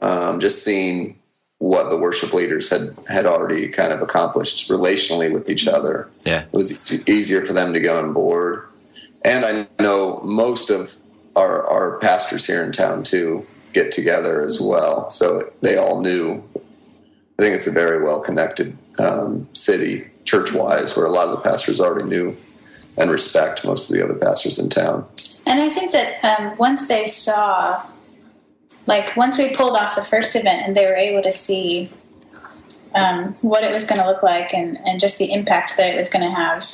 um, 0.00 0.38
just 0.38 0.62
seeing 0.62 1.18
what 1.58 1.90
the 1.90 1.96
worship 1.96 2.32
leaders 2.32 2.70
had 2.70 2.96
had 3.08 3.26
already 3.26 3.68
kind 3.68 3.92
of 3.92 4.00
accomplished 4.00 4.70
relationally 4.70 5.32
with 5.32 5.50
each 5.50 5.66
other. 5.66 6.08
Yeah, 6.24 6.42
it 6.42 6.52
was 6.52 6.92
easier 7.08 7.44
for 7.44 7.52
them 7.52 7.72
to 7.72 7.80
get 7.80 7.96
on 7.96 8.12
board. 8.12 8.68
And 9.22 9.44
I 9.44 9.66
know 9.82 10.20
most 10.22 10.70
of 10.70 10.96
our 11.36 11.66
our 11.66 11.98
pastors 11.98 12.46
here 12.46 12.62
in 12.62 12.72
town 12.72 13.02
too 13.02 13.46
get 13.72 13.92
together 13.92 14.42
as 14.42 14.60
well, 14.60 15.10
so 15.10 15.52
they 15.60 15.76
all 15.76 16.00
knew. 16.00 16.42
I 17.38 17.42
think 17.42 17.54
it's 17.54 17.68
a 17.68 17.72
very 17.72 18.02
well 18.02 18.20
connected 18.20 18.76
um, 18.98 19.48
city, 19.52 20.08
church 20.24 20.52
wise, 20.52 20.96
where 20.96 21.06
a 21.06 21.12
lot 21.12 21.28
of 21.28 21.36
the 21.36 21.48
pastors 21.48 21.78
already 21.78 22.06
knew 22.06 22.36
and 22.96 23.12
respect 23.12 23.64
most 23.64 23.88
of 23.88 23.96
the 23.96 24.02
other 24.02 24.14
pastors 24.14 24.58
in 24.58 24.68
town. 24.68 25.06
And 25.46 25.60
I 25.60 25.70
think 25.70 25.92
that 25.92 26.24
um, 26.24 26.56
once 26.58 26.88
they 26.88 27.06
saw 27.06 27.86
like 28.86 29.16
once 29.16 29.38
we 29.38 29.54
pulled 29.54 29.76
off 29.76 29.94
the 29.94 30.02
first 30.02 30.34
event 30.36 30.66
and 30.66 30.76
they 30.76 30.86
were 30.86 30.96
able 30.96 31.22
to 31.22 31.32
see 31.32 31.90
um, 32.94 33.34
what 33.42 33.62
it 33.62 33.72
was 33.72 33.84
going 33.84 34.00
to 34.00 34.06
look 34.06 34.22
like 34.22 34.52
and, 34.54 34.78
and 34.86 34.98
just 34.98 35.18
the 35.18 35.32
impact 35.32 35.76
that 35.76 35.92
it 35.92 35.96
was 35.96 36.08
going 36.08 36.24
to 36.24 36.34
have. 36.34 36.64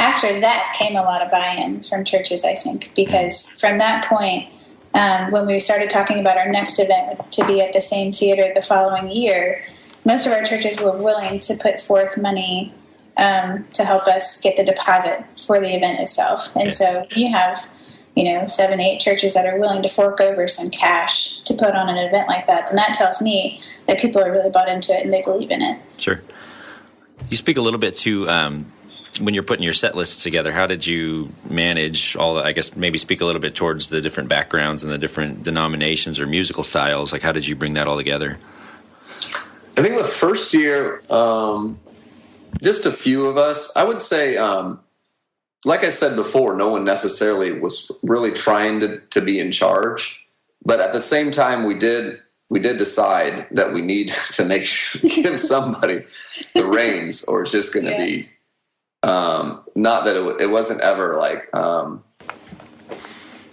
After 0.00 0.40
that 0.40 0.74
came 0.78 0.96
a 0.96 1.02
lot 1.02 1.20
of 1.20 1.30
buy-in 1.30 1.82
from 1.82 2.04
churches, 2.04 2.44
I 2.44 2.54
think, 2.54 2.92
because 2.96 3.60
from 3.60 3.78
that 3.78 4.06
point, 4.06 4.48
um, 4.94 5.30
when 5.30 5.46
we 5.46 5.60
started 5.60 5.90
talking 5.90 6.18
about 6.18 6.38
our 6.38 6.50
next 6.50 6.78
event 6.78 7.30
to 7.32 7.46
be 7.46 7.60
at 7.60 7.74
the 7.74 7.82
same 7.82 8.12
theater 8.12 8.50
the 8.54 8.62
following 8.62 9.10
year, 9.10 9.62
most 10.06 10.26
of 10.26 10.32
our 10.32 10.42
churches 10.42 10.80
were 10.80 10.96
willing 10.96 11.38
to 11.40 11.54
put 11.62 11.78
forth 11.78 12.16
money 12.16 12.72
um, 13.18 13.66
to 13.74 13.84
help 13.84 14.06
us 14.06 14.40
get 14.40 14.56
the 14.56 14.64
deposit 14.64 15.22
for 15.36 15.60
the 15.60 15.76
event 15.76 16.00
itself. 16.00 16.56
And 16.56 16.72
so 16.72 17.06
you 17.14 17.30
have 17.30 17.70
you 18.16 18.24
know, 18.24 18.46
seven, 18.48 18.80
eight 18.80 19.00
churches 19.00 19.34
that 19.34 19.46
are 19.46 19.58
willing 19.58 19.82
to 19.82 19.88
fork 19.88 20.20
over 20.20 20.48
some 20.48 20.70
cash 20.70 21.38
to 21.40 21.54
put 21.54 21.74
on 21.74 21.88
an 21.88 21.96
event 21.96 22.28
like 22.28 22.46
that, 22.46 22.66
then 22.66 22.76
that 22.76 22.92
tells 22.94 23.22
me 23.22 23.60
that 23.86 24.00
people 24.00 24.22
are 24.22 24.32
really 24.32 24.50
bought 24.50 24.68
into 24.68 24.92
it 24.92 25.04
and 25.04 25.12
they 25.12 25.22
believe 25.22 25.50
in 25.50 25.62
it. 25.62 25.80
Sure. 25.96 26.20
You 27.28 27.36
speak 27.36 27.56
a 27.56 27.60
little 27.60 27.78
bit 27.78 27.94
to 27.96 28.28
um, 28.28 28.72
when 29.20 29.34
you're 29.34 29.42
putting 29.42 29.64
your 29.64 29.72
set 29.72 29.96
lists 29.96 30.22
together. 30.22 30.52
How 30.52 30.66
did 30.66 30.86
you 30.86 31.30
manage 31.48 32.16
all? 32.16 32.34
The, 32.34 32.42
I 32.42 32.52
guess 32.52 32.76
maybe 32.76 32.98
speak 32.98 33.20
a 33.20 33.24
little 33.24 33.40
bit 33.40 33.54
towards 33.54 33.88
the 33.88 34.00
different 34.00 34.28
backgrounds 34.28 34.84
and 34.84 34.92
the 34.92 34.98
different 34.98 35.42
denominations 35.42 36.20
or 36.20 36.26
musical 36.26 36.62
styles. 36.62 37.12
Like, 37.12 37.22
how 37.22 37.32
did 37.32 37.46
you 37.46 37.56
bring 37.56 37.74
that 37.74 37.88
all 37.88 37.96
together? 37.96 38.38
I 39.76 39.82
think 39.82 39.96
the 39.96 40.04
first 40.04 40.54
year, 40.54 41.02
um, 41.10 41.80
just 42.62 42.86
a 42.86 42.92
few 42.92 43.26
of 43.26 43.36
us. 43.36 43.74
I 43.76 43.84
would 43.84 44.00
say 44.00 44.36
um, 44.36 44.80
like 45.64 45.84
I 45.84 45.90
said 45.90 46.16
before, 46.16 46.54
no 46.54 46.68
one 46.68 46.84
necessarily 46.84 47.58
was 47.58 47.90
really 48.02 48.32
trying 48.32 48.80
to, 48.80 48.98
to 48.98 49.20
be 49.20 49.38
in 49.38 49.52
charge. 49.52 50.26
But 50.64 50.80
at 50.80 50.92
the 50.92 51.00
same 51.00 51.30
time, 51.30 51.64
we 51.64 51.74
did 51.74 52.20
we 52.48 52.58
did 52.58 52.78
decide 52.78 53.46
that 53.52 53.72
we 53.72 53.80
need 53.80 54.08
to 54.32 54.44
make 54.44 54.66
sure 54.66 55.08
give 55.08 55.38
somebody 55.38 56.04
the 56.54 56.66
reins, 56.66 57.24
or 57.24 57.42
it's 57.42 57.52
just 57.52 57.72
going 57.72 57.86
to 57.86 57.92
yeah. 57.92 57.98
be 57.98 58.28
um, 59.02 59.64
not 59.74 60.04
that 60.04 60.16
it, 60.16 60.40
it 60.42 60.50
wasn't 60.50 60.80
ever 60.80 61.16
like 61.16 61.54
um, 61.54 62.02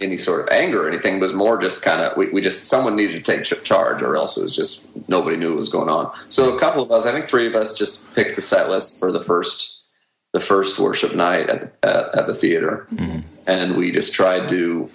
any 0.00 0.16
sort 0.16 0.40
of 0.40 0.48
anger 0.50 0.84
or 0.84 0.88
anything. 0.88 1.16
It 1.16 1.20
was 1.20 1.34
more 1.34 1.60
just 1.60 1.84
kind 1.84 2.02
of 2.02 2.16
we, 2.16 2.28
we 2.30 2.40
just 2.40 2.64
someone 2.64 2.96
needed 2.96 3.24
to 3.24 3.32
take 3.32 3.44
charge, 3.64 4.02
or 4.02 4.16
else 4.16 4.36
it 4.36 4.42
was 4.42 4.54
just 4.54 4.90
nobody 5.08 5.36
knew 5.36 5.50
what 5.50 5.58
was 5.58 5.68
going 5.68 5.88
on. 5.88 6.12
So 6.28 6.54
a 6.54 6.58
couple 6.58 6.82
of 6.82 6.90
us, 6.90 7.06
I 7.06 7.12
think 7.12 7.26
three 7.26 7.46
of 7.46 7.54
us, 7.54 7.76
just 7.76 8.14
picked 8.14 8.36
the 8.36 8.42
set 8.42 8.68
list 8.68 9.00
for 9.00 9.10
the 9.10 9.20
first 9.20 9.76
the 10.32 10.40
first 10.40 10.78
worship 10.78 11.14
night 11.14 11.48
at, 11.48 11.74
at, 11.82 12.14
at 12.14 12.26
the 12.26 12.34
theater. 12.34 12.86
Mm-hmm. 12.92 13.20
And 13.46 13.76
we 13.76 13.90
just 13.90 14.12
tried 14.12 14.48
to, 14.50 14.90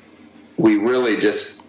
we 0.57 0.77
really 0.77 1.17
just 1.17 1.63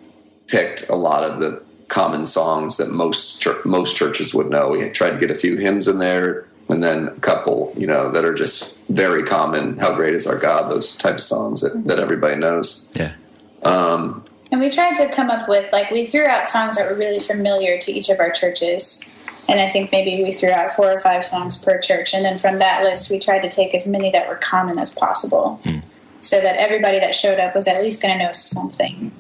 picked 0.49 0.91
a 0.91 0.95
lot 0.95 1.25
of 1.25 1.41
the 1.41 1.63
common 1.89 2.27
songs 2.27 2.77
that 2.77 2.91
most 2.91 3.47
most 3.65 3.97
churches 3.97 4.35
would 4.35 4.51
know. 4.51 4.69
We 4.69 4.91
tried 4.91 5.13
to 5.13 5.19
get 5.19 5.31
a 5.31 5.35
few 5.35 5.57
hymns 5.57 5.89
in 5.89 5.99
there, 5.99 6.47
and 6.69 6.83
then 6.83 7.09
a 7.09 7.21
couple, 7.21 7.73
you 7.77 7.87
know, 7.87 8.11
that 8.11 8.25
are 8.25 8.35
just 8.35 8.85
very 8.89 9.23
common. 9.23 9.79
How 9.79 9.95
great 9.95 10.15
is 10.15 10.27
our 10.27 10.39
God? 10.39 10.71
Those 10.71 10.97
type 10.97 11.15
of 11.15 11.21
songs 11.21 11.61
that, 11.61 11.85
that 11.87 11.99
everybody 11.99 12.37
knows. 12.37 12.91
Yeah. 12.95 13.15
Um, 13.63 14.25
and 14.51 14.61
we 14.61 14.71
tried 14.71 14.97
to 14.97 15.13
come 15.13 15.31
up 15.31 15.49
with 15.49 15.73
like 15.73 15.91
we 15.91 16.05
threw 16.05 16.27
out 16.27 16.47
songs 16.47 16.77
that 16.77 16.91
were 16.91 16.97
really 16.97 17.19
familiar 17.19 17.79
to 17.79 17.93
each 17.93 18.09
of 18.09 18.21
our 18.21 18.31
churches 18.31 19.15
and 19.49 19.61
I 19.61 19.69
think 19.69 19.93
maybe 19.93 20.23
we 20.23 20.33
threw 20.33 20.51
out 20.51 20.71
four 20.71 20.91
or 20.91 20.99
five 20.99 21.25
songs 21.25 21.63
per 21.63 21.79
church, 21.79 22.15
and 22.15 22.25
then 22.25 22.39
from 22.39 22.59
that 22.59 22.83
list, 22.83 23.11
we 23.11 23.19
tried 23.19 23.41
to 23.41 23.49
take 23.49 23.75
as 23.75 23.87
many 23.87 24.11
that 24.11 24.27
were 24.27 24.37
common 24.37 24.79
as 24.79 24.95
possible, 24.95 25.61
hmm. 25.65 25.81
so 26.21 26.41
that 26.41 26.57
everybody 26.57 26.99
that 26.99 27.15
showed 27.15 27.39
up 27.39 27.55
was 27.55 27.69
at 27.69 27.83
least 27.83 28.03
going 28.03 28.17
to 28.19 28.25
know 28.25 28.33
something. 28.33 29.13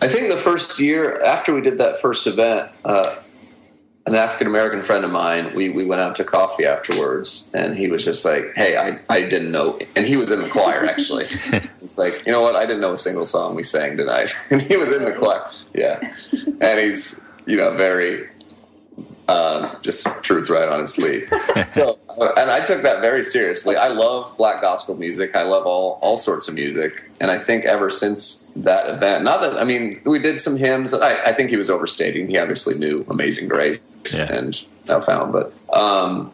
I 0.00 0.08
think 0.08 0.28
the 0.28 0.36
first 0.36 0.80
year 0.80 1.22
after 1.22 1.54
we 1.54 1.60
did 1.60 1.78
that 1.78 1.98
first 1.98 2.26
event, 2.26 2.70
uh, 2.84 3.16
an 4.06 4.16
African 4.16 4.48
American 4.48 4.82
friend 4.82 5.04
of 5.04 5.12
mine, 5.12 5.54
we, 5.54 5.70
we 5.70 5.84
went 5.84 6.00
out 6.00 6.16
to 6.16 6.24
coffee 6.24 6.64
afterwards, 6.64 7.50
and 7.54 7.76
he 7.76 7.88
was 7.88 8.04
just 8.04 8.24
like, 8.24 8.52
"Hey, 8.54 8.76
I, 8.76 8.98
I 9.08 9.20
didn't 9.20 9.52
know," 9.52 9.78
and 9.94 10.06
he 10.06 10.16
was 10.16 10.32
in 10.32 10.40
the 10.40 10.48
choir 10.48 10.84
actually. 10.84 11.24
it's 11.80 11.98
like, 11.98 12.22
you 12.26 12.32
know 12.32 12.40
what? 12.40 12.56
I 12.56 12.66
didn't 12.66 12.80
know 12.80 12.92
a 12.92 12.98
single 12.98 13.26
song 13.26 13.54
we 13.54 13.62
sang 13.62 13.96
tonight, 13.96 14.30
and 14.50 14.60
he 14.60 14.76
was 14.76 14.90
in 14.90 15.04
the 15.04 15.12
choir. 15.12 15.48
Yeah, 15.72 16.00
and 16.60 16.80
he's 16.80 17.32
you 17.46 17.56
know 17.56 17.76
very 17.76 18.28
uh, 19.28 19.78
just 19.82 20.24
truth 20.24 20.50
right 20.50 20.68
on 20.68 20.80
his 20.80 20.94
sleeve. 20.94 21.28
so, 21.70 21.96
and 22.36 22.50
I 22.50 22.60
took 22.64 22.82
that 22.82 23.00
very 23.00 23.22
seriously. 23.22 23.76
I 23.76 23.88
love 23.88 24.36
black 24.36 24.60
gospel 24.60 24.96
music. 24.96 25.36
I 25.36 25.44
love 25.44 25.64
all 25.64 26.00
all 26.02 26.16
sorts 26.16 26.48
of 26.48 26.54
music, 26.54 27.08
and 27.20 27.30
I 27.30 27.38
think 27.38 27.64
ever 27.66 27.88
since 27.88 28.50
that 28.56 28.90
event, 28.90 29.22
not 29.22 29.42
that 29.42 29.58
I 29.58 29.62
mean, 29.64 30.00
we 30.04 30.18
did 30.18 30.40
some 30.40 30.56
hymns. 30.56 30.92
I, 30.92 31.22
I 31.26 31.32
think 31.32 31.50
he 31.50 31.56
was 31.56 31.70
overstating. 31.70 32.26
He 32.26 32.36
obviously 32.36 32.76
knew 32.76 33.06
"Amazing 33.08 33.46
Grace" 33.46 33.78
yeah. 34.18 34.32
and 34.32 34.66
"Now 34.88 35.00
Found," 35.00 35.32
but 35.32 35.54
um, 35.72 36.32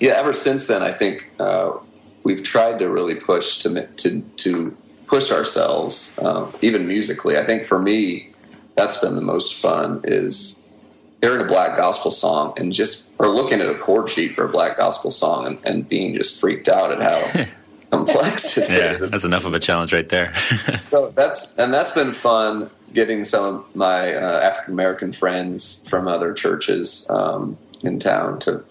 yeah, 0.00 0.12
ever 0.12 0.32
since 0.32 0.66
then, 0.66 0.82
I 0.82 0.92
think 0.92 1.30
uh, 1.38 1.72
we've 2.22 2.42
tried 2.42 2.78
to 2.78 2.88
really 2.88 3.14
push 3.14 3.58
to 3.58 3.86
to 3.86 4.20
to 4.20 4.76
push 5.06 5.30
ourselves, 5.32 6.18
uh, 6.22 6.50
even 6.62 6.86
musically. 6.86 7.36
I 7.36 7.44
think 7.44 7.64
for 7.64 7.78
me, 7.78 8.30
that's 8.76 9.00
been 9.00 9.16
the 9.16 9.22
most 9.22 9.54
fun. 9.54 10.00
Is 10.04 10.68
hearing 11.20 11.40
a 11.42 11.44
black 11.44 11.76
gospel 11.76 12.10
song 12.10 12.54
and 12.56 12.72
just 12.72 13.12
or 13.18 13.28
looking 13.28 13.60
at 13.60 13.68
a 13.68 13.74
chord 13.74 14.08
sheet 14.08 14.34
for 14.34 14.44
a 14.44 14.48
black 14.48 14.76
gospel 14.76 15.10
song 15.10 15.46
and, 15.46 15.58
and 15.66 15.88
being 15.88 16.14
just 16.14 16.40
freaked 16.40 16.68
out 16.68 16.90
at 16.90 17.02
how 17.02 17.44
complex 17.90 18.56
it 18.56 18.70
yeah, 18.70 18.90
is. 18.90 19.00
That's 19.00 19.24
enough 19.24 19.44
of 19.44 19.54
a 19.54 19.58
challenge 19.58 19.92
right 19.92 20.08
there. 20.08 20.34
so 20.84 21.10
that's 21.10 21.58
and 21.58 21.72
that's 21.72 21.92
been 21.92 22.12
fun 22.12 22.70
getting 22.92 23.24
some 23.24 23.56
of 23.56 23.76
my 23.76 24.14
uh, 24.14 24.40
African 24.40 24.74
American 24.74 25.12
friends 25.12 25.88
from 25.88 26.08
other 26.08 26.32
churches 26.32 27.08
um, 27.10 27.58
in 27.82 27.98
town 27.98 28.38
to 28.40 28.64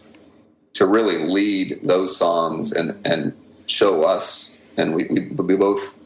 to 0.73 0.85
really 0.85 1.25
lead 1.25 1.79
those 1.83 2.15
songs 2.17 2.71
and 2.71 3.05
and 3.05 3.33
show 3.67 4.03
us 4.03 4.61
and 4.77 4.95
we 4.95 5.05
we, 5.09 5.27
we 5.27 5.55
both 5.55 5.99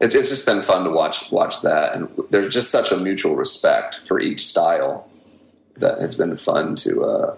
it's, 0.00 0.14
it's 0.14 0.28
just 0.28 0.46
been 0.46 0.62
fun 0.62 0.84
to 0.84 0.90
watch 0.90 1.32
watch 1.32 1.62
that 1.62 1.94
and 1.94 2.08
there's 2.30 2.48
just 2.48 2.70
such 2.70 2.92
a 2.92 2.96
mutual 2.96 3.36
respect 3.36 3.94
for 3.94 4.20
each 4.20 4.46
style 4.46 5.08
that 5.76 6.00
has 6.00 6.14
been 6.14 6.36
fun 6.36 6.74
to 6.76 7.04
uh, 7.04 7.36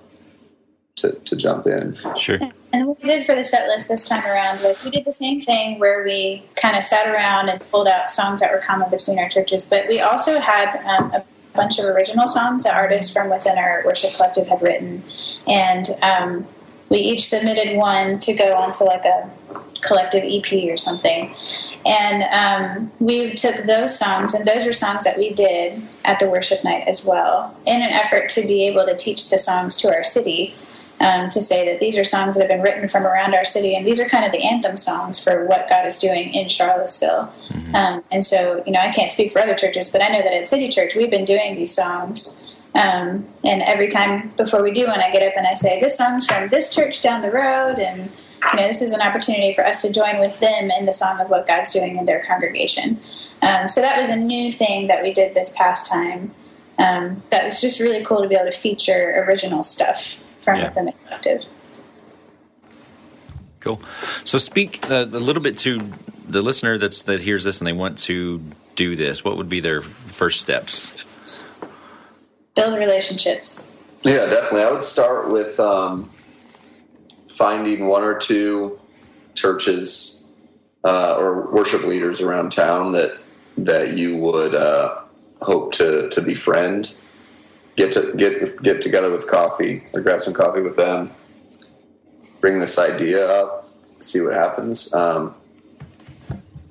to, 1.00 1.12
to 1.12 1.36
jump 1.36 1.66
in. 1.66 1.96
Sure. 2.16 2.38
And 2.72 2.86
what 2.86 2.98
we 2.98 3.04
did 3.04 3.26
for 3.26 3.34
the 3.34 3.44
set 3.44 3.68
list 3.68 3.88
this 3.88 4.08
time 4.08 4.24
around 4.24 4.62
was 4.62 4.84
we 4.84 4.90
did 4.90 5.04
the 5.04 5.12
same 5.12 5.40
thing 5.40 5.78
where 5.78 6.04
we 6.04 6.42
kind 6.56 6.76
of 6.76 6.84
sat 6.84 7.08
around 7.08 7.48
and 7.48 7.60
pulled 7.70 7.88
out 7.88 8.10
songs 8.10 8.40
that 8.40 8.52
were 8.52 8.58
common 8.58 8.90
between 8.90 9.18
our 9.18 9.28
churches, 9.28 9.68
but 9.68 9.88
we 9.88 10.00
also 10.00 10.38
had 10.38 10.76
um, 10.86 11.10
a 11.12 11.24
bunch 11.54 11.78
of 11.78 11.84
original 11.86 12.26
songs 12.26 12.64
that 12.64 12.74
artists 12.74 13.12
from 13.12 13.28
within 13.28 13.58
our 13.58 13.82
worship 13.84 14.14
collective 14.14 14.46
had 14.46 14.62
written, 14.62 15.02
and 15.48 15.88
um, 16.02 16.46
we 16.88 16.98
each 16.98 17.26
submitted 17.26 17.76
one 17.76 18.20
to 18.20 18.34
go 18.34 18.54
onto 18.54 18.84
like 18.84 19.04
a 19.04 19.28
collective 19.80 20.22
EP 20.24 20.70
or 20.70 20.76
something. 20.76 21.34
And 21.86 22.22
um, 22.24 22.92
we 23.00 23.32
took 23.34 23.64
those 23.64 23.98
songs, 23.98 24.34
and 24.34 24.46
those 24.46 24.66
were 24.66 24.72
songs 24.72 25.04
that 25.04 25.16
we 25.16 25.32
did 25.32 25.80
at 26.04 26.18
the 26.18 26.28
worship 26.28 26.62
night 26.62 26.86
as 26.86 27.06
well, 27.06 27.56
in 27.66 27.80
an 27.80 27.90
effort 27.90 28.28
to 28.30 28.46
be 28.46 28.66
able 28.66 28.84
to 28.86 28.96
teach 28.96 29.30
the 29.30 29.38
songs 29.38 29.76
to 29.76 29.88
our 29.88 30.04
city. 30.04 30.54
Um, 31.00 31.30
to 31.30 31.40
say 31.40 31.66
that 31.66 31.80
these 31.80 31.96
are 31.96 32.04
songs 32.04 32.36
that 32.36 32.42
have 32.42 32.50
been 32.50 32.60
written 32.60 32.86
from 32.86 33.04
around 33.04 33.34
our 33.34 33.46
city, 33.46 33.74
and 33.74 33.86
these 33.86 33.98
are 33.98 34.04
kind 34.04 34.26
of 34.26 34.32
the 34.32 34.44
anthem 34.44 34.76
songs 34.76 35.18
for 35.18 35.46
what 35.46 35.66
God 35.66 35.86
is 35.86 35.98
doing 35.98 36.34
in 36.34 36.50
Charlottesville. 36.50 37.32
Mm-hmm. 37.48 37.74
Um, 37.74 38.04
and 38.12 38.22
so, 38.22 38.62
you 38.66 38.72
know, 38.72 38.80
I 38.80 38.90
can't 38.90 39.10
speak 39.10 39.30
for 39.30 39.40
other 39.40 39.54
churches, 39.54 39.88
but 39.88 40.02
I 40.02 40.08
know 40.08 40.20
that 40.20 40.34
at 40.34 40.46
City 40.46 40.68
Church 40.68 40.94
we've 40.94 41.10
been 41.10 41.24
doing 41.24 41.54
these 41.54 41.74
songs. 41.74 42.46
Um, 42.74 43.26
and 43.44 43.62
every 43.62 43.88
time 43.88 44.28
before 44.36 44.62
we 44.62 44.72
do 44.72 44.86
one, 44.88 45.00
I 45.00 45.10
get 45.10 45.26
up 45.26 45.32
and 45.36 45.46
I 45.46 45.54
say, 45.54 45.80
"This 45.80 45.96
song's 45.96 46.26
from 46.26 46.48
this 46.48 46.74
church 46.74 47.00
down 47.00 47.22
the 47.22 47.30
road," 47.30 47.78
and 47.78 48.10
you 48.52 48.56
know, 48.56 48.66
this 48.66 48.82
is 48.82 48.92
an 48.92 49.00
opportunity 49.00 49.52
for 49.52 49.64
us 49.66 49.82
to 49.82 49.92
join 49.92 50.20
with 50.20 50.38
them 50.40 50.70
in 50.70 50.86
the 50.86 50.92
song 50.92 51.20
of 51.20 51.30
what 51.30 51.46
God's 51.46 51.72
doing 51.72 51.96
in 51.96 52.04
their 52.04 52.22
congregation. 52.24 52.98
Um, 53.42 53.68
so 53.68 53.80
that 53.80 53.98
was 53.98 54.10
a 54.10 54.16
new 54.16 54.52
thing 54.52 54.86
that 54.88 55.02
we 55.02 55.12
did 55.12 55.34
this 55.34 55.56
past 55.56 55.90
time. 55.90 56.32
Um, 56.80 57.22
that 57.28 57.44
was 57.44 57.60
just 57.60 57.78
really 57.78 58.02
cool 58.02 58.22
to 58.22 58.28
be 58.28 58.34
able 58.34 58.50
to 58.50 58.56
feature 58.56 59.24
original 59.28 59.62
stuff 59.62 60.24
from 60.38 60.58
yeah. 60.58 60.64
within 60.64 60.86
the 60.86 60.92
collective. 60.92 61.44
Cool. 63.60 63.82
So 64.24 64.38
speak 64.38 64.90
uh, 64.90 65.04
a 65.04 65.04
little 65.04 65.42
bit 65.42 65.58
to 65.58 65.80
the 66.26 66.40
listener 66.40 66.78
that's 66.78 67.02
that 67.02 67.20
hears 67.20 67.44
this 67.44 67.60
and 67.60 67.68
they 67.68 67.74
want 67.74 67.98
to 68.00 68.40
do 68.74 68.96
this. 68.96 69.22
What 69.22 69.36
would 69.36 69.50
be 69.50 69.60
their 69.60 69.82
first 69.82 70.40
steps? 70.40 71.04
Build 72.56 72.78
relationships. 72.78 73.76
Yeah, 74.02 74.24
definitely. 74.26 74.62
I 74.62 74.70
would 74.70 74.82
start 74.82 75.30
with 75.30 75.60
um, 75.60 76.10
finding 77.28 77.88
one 77.88 78.02
or 78.02 78.16
two 78.16 78.80
churches 79.34 80.26
uh, 80.84 81.16
or 81.16 81.50
worship 81.52 81.84
leaders 81.84 82.22
around 82.22 82.52
town 82.52 82.92
that 82.92 83.18
that 83.58 83.98
you 83.98 84.16
would 84.16 84.54
uh, 84.54 85.02
hope 85.42 85.72
to 85.74 86.08
to 86.10 86.20
befriend. 86.20 86.94
Get 87.76 87.92
to 87.92 88.12
get 88.16 88.62
get 88.62 88.82
together 88.82 89.10
with 89.10 89.28
coffee 89.28 89.84
or 89.92 90.00
grab 90.00 90.20
some 90.20 90.34
coffee 90.34 90.60
with 90.60 90.76
them. 90.76 91.10
Bring 92.40 92.58
this 92.58 92.78
idea 92.78 93.28
up, 93.28 93.68
see 94.00 94.20
what 94.20 94.34
happens, 94.34 94.94
um, 94.94 95.34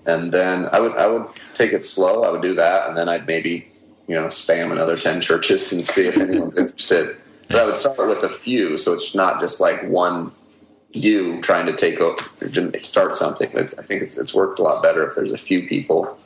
and 0.05 0.31
then 0.31 0.67
I 0.71 0.79
would 0.79 0.93
I 0.93 1.07
would 1.07 1.27
take 1.53 1.73
it 1.73 1.85
slow. 1.85 2.23
I 2.23 2.29
would 2.31 2.41
do 2.41 2.55
that, 2.55 2.89
and 2.89 2.97
then 2.97 3.07
I'd 3.07 3.27
maybe 3.27 3.67
you 4.07 4.15
know 4.15 4.27
spam 4.27 4.71
another 4.71 4.95
ten 4.95 5.21
churches 5.21 5.71
and 5.71 5.83
see 5.83 6.07
if 6.07 6.17
anyone's 6.17 6.57
interested. 6.63 7.17
But 7.47 7.57
I 7.57 7.65
would 7.65 7.75
start 7.75 8.07
with 8.07 8.23
a 8.23 8.29
few, 8.29 8.77
so 8.77 8.93
it's 8.93 9.15
not 9.15 9.39
just 9.39 9.59
like 9.59 9.83
one 9.87 10.31
you 10.91 11.39
trying 11.41 11.65
to 11.67 11.75
take 11.75 11.99
over 11.99 12.15
start 12.79 13.15
something. 13.15 13.49
It's, 13.53 13.77
I 13.77 13.83
think 13.83 14.01
it's, 14.01 14.17
it's 14.17 14.33
worked 14.33 14.59
a 14.59 14.63
lot 14.63 14.81
better 14.81 15.07
if 15.07 15.15
there's 15.15 15.33
a 15.33 15.37
few 15.37 15.67
people 15.67 16.17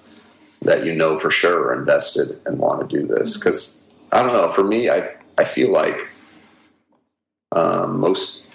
that 0.64 0.86
you 0.86 0.94
know 0.94 1.18
for 1.18 1.32
sure 1.32 1.68
are 1.68 1.80
invested 1.80 2.40
and 2.46 2.60
want 2.60 2.88
to 2.88 2.96
do 2.96 3.08
this. 3.08 3.38
Because 3.38 3.88
I 4.12 4.22
don't 4.22 4.34
know, 4.34 4.52
for 4.52 4.64
me, 4.64 4.90
I 4.90 5.10
I 5.38 5.44
feel 5.44 5.72
like 5.72 6.10
um, 7.52 8.00
most 8.00 8.48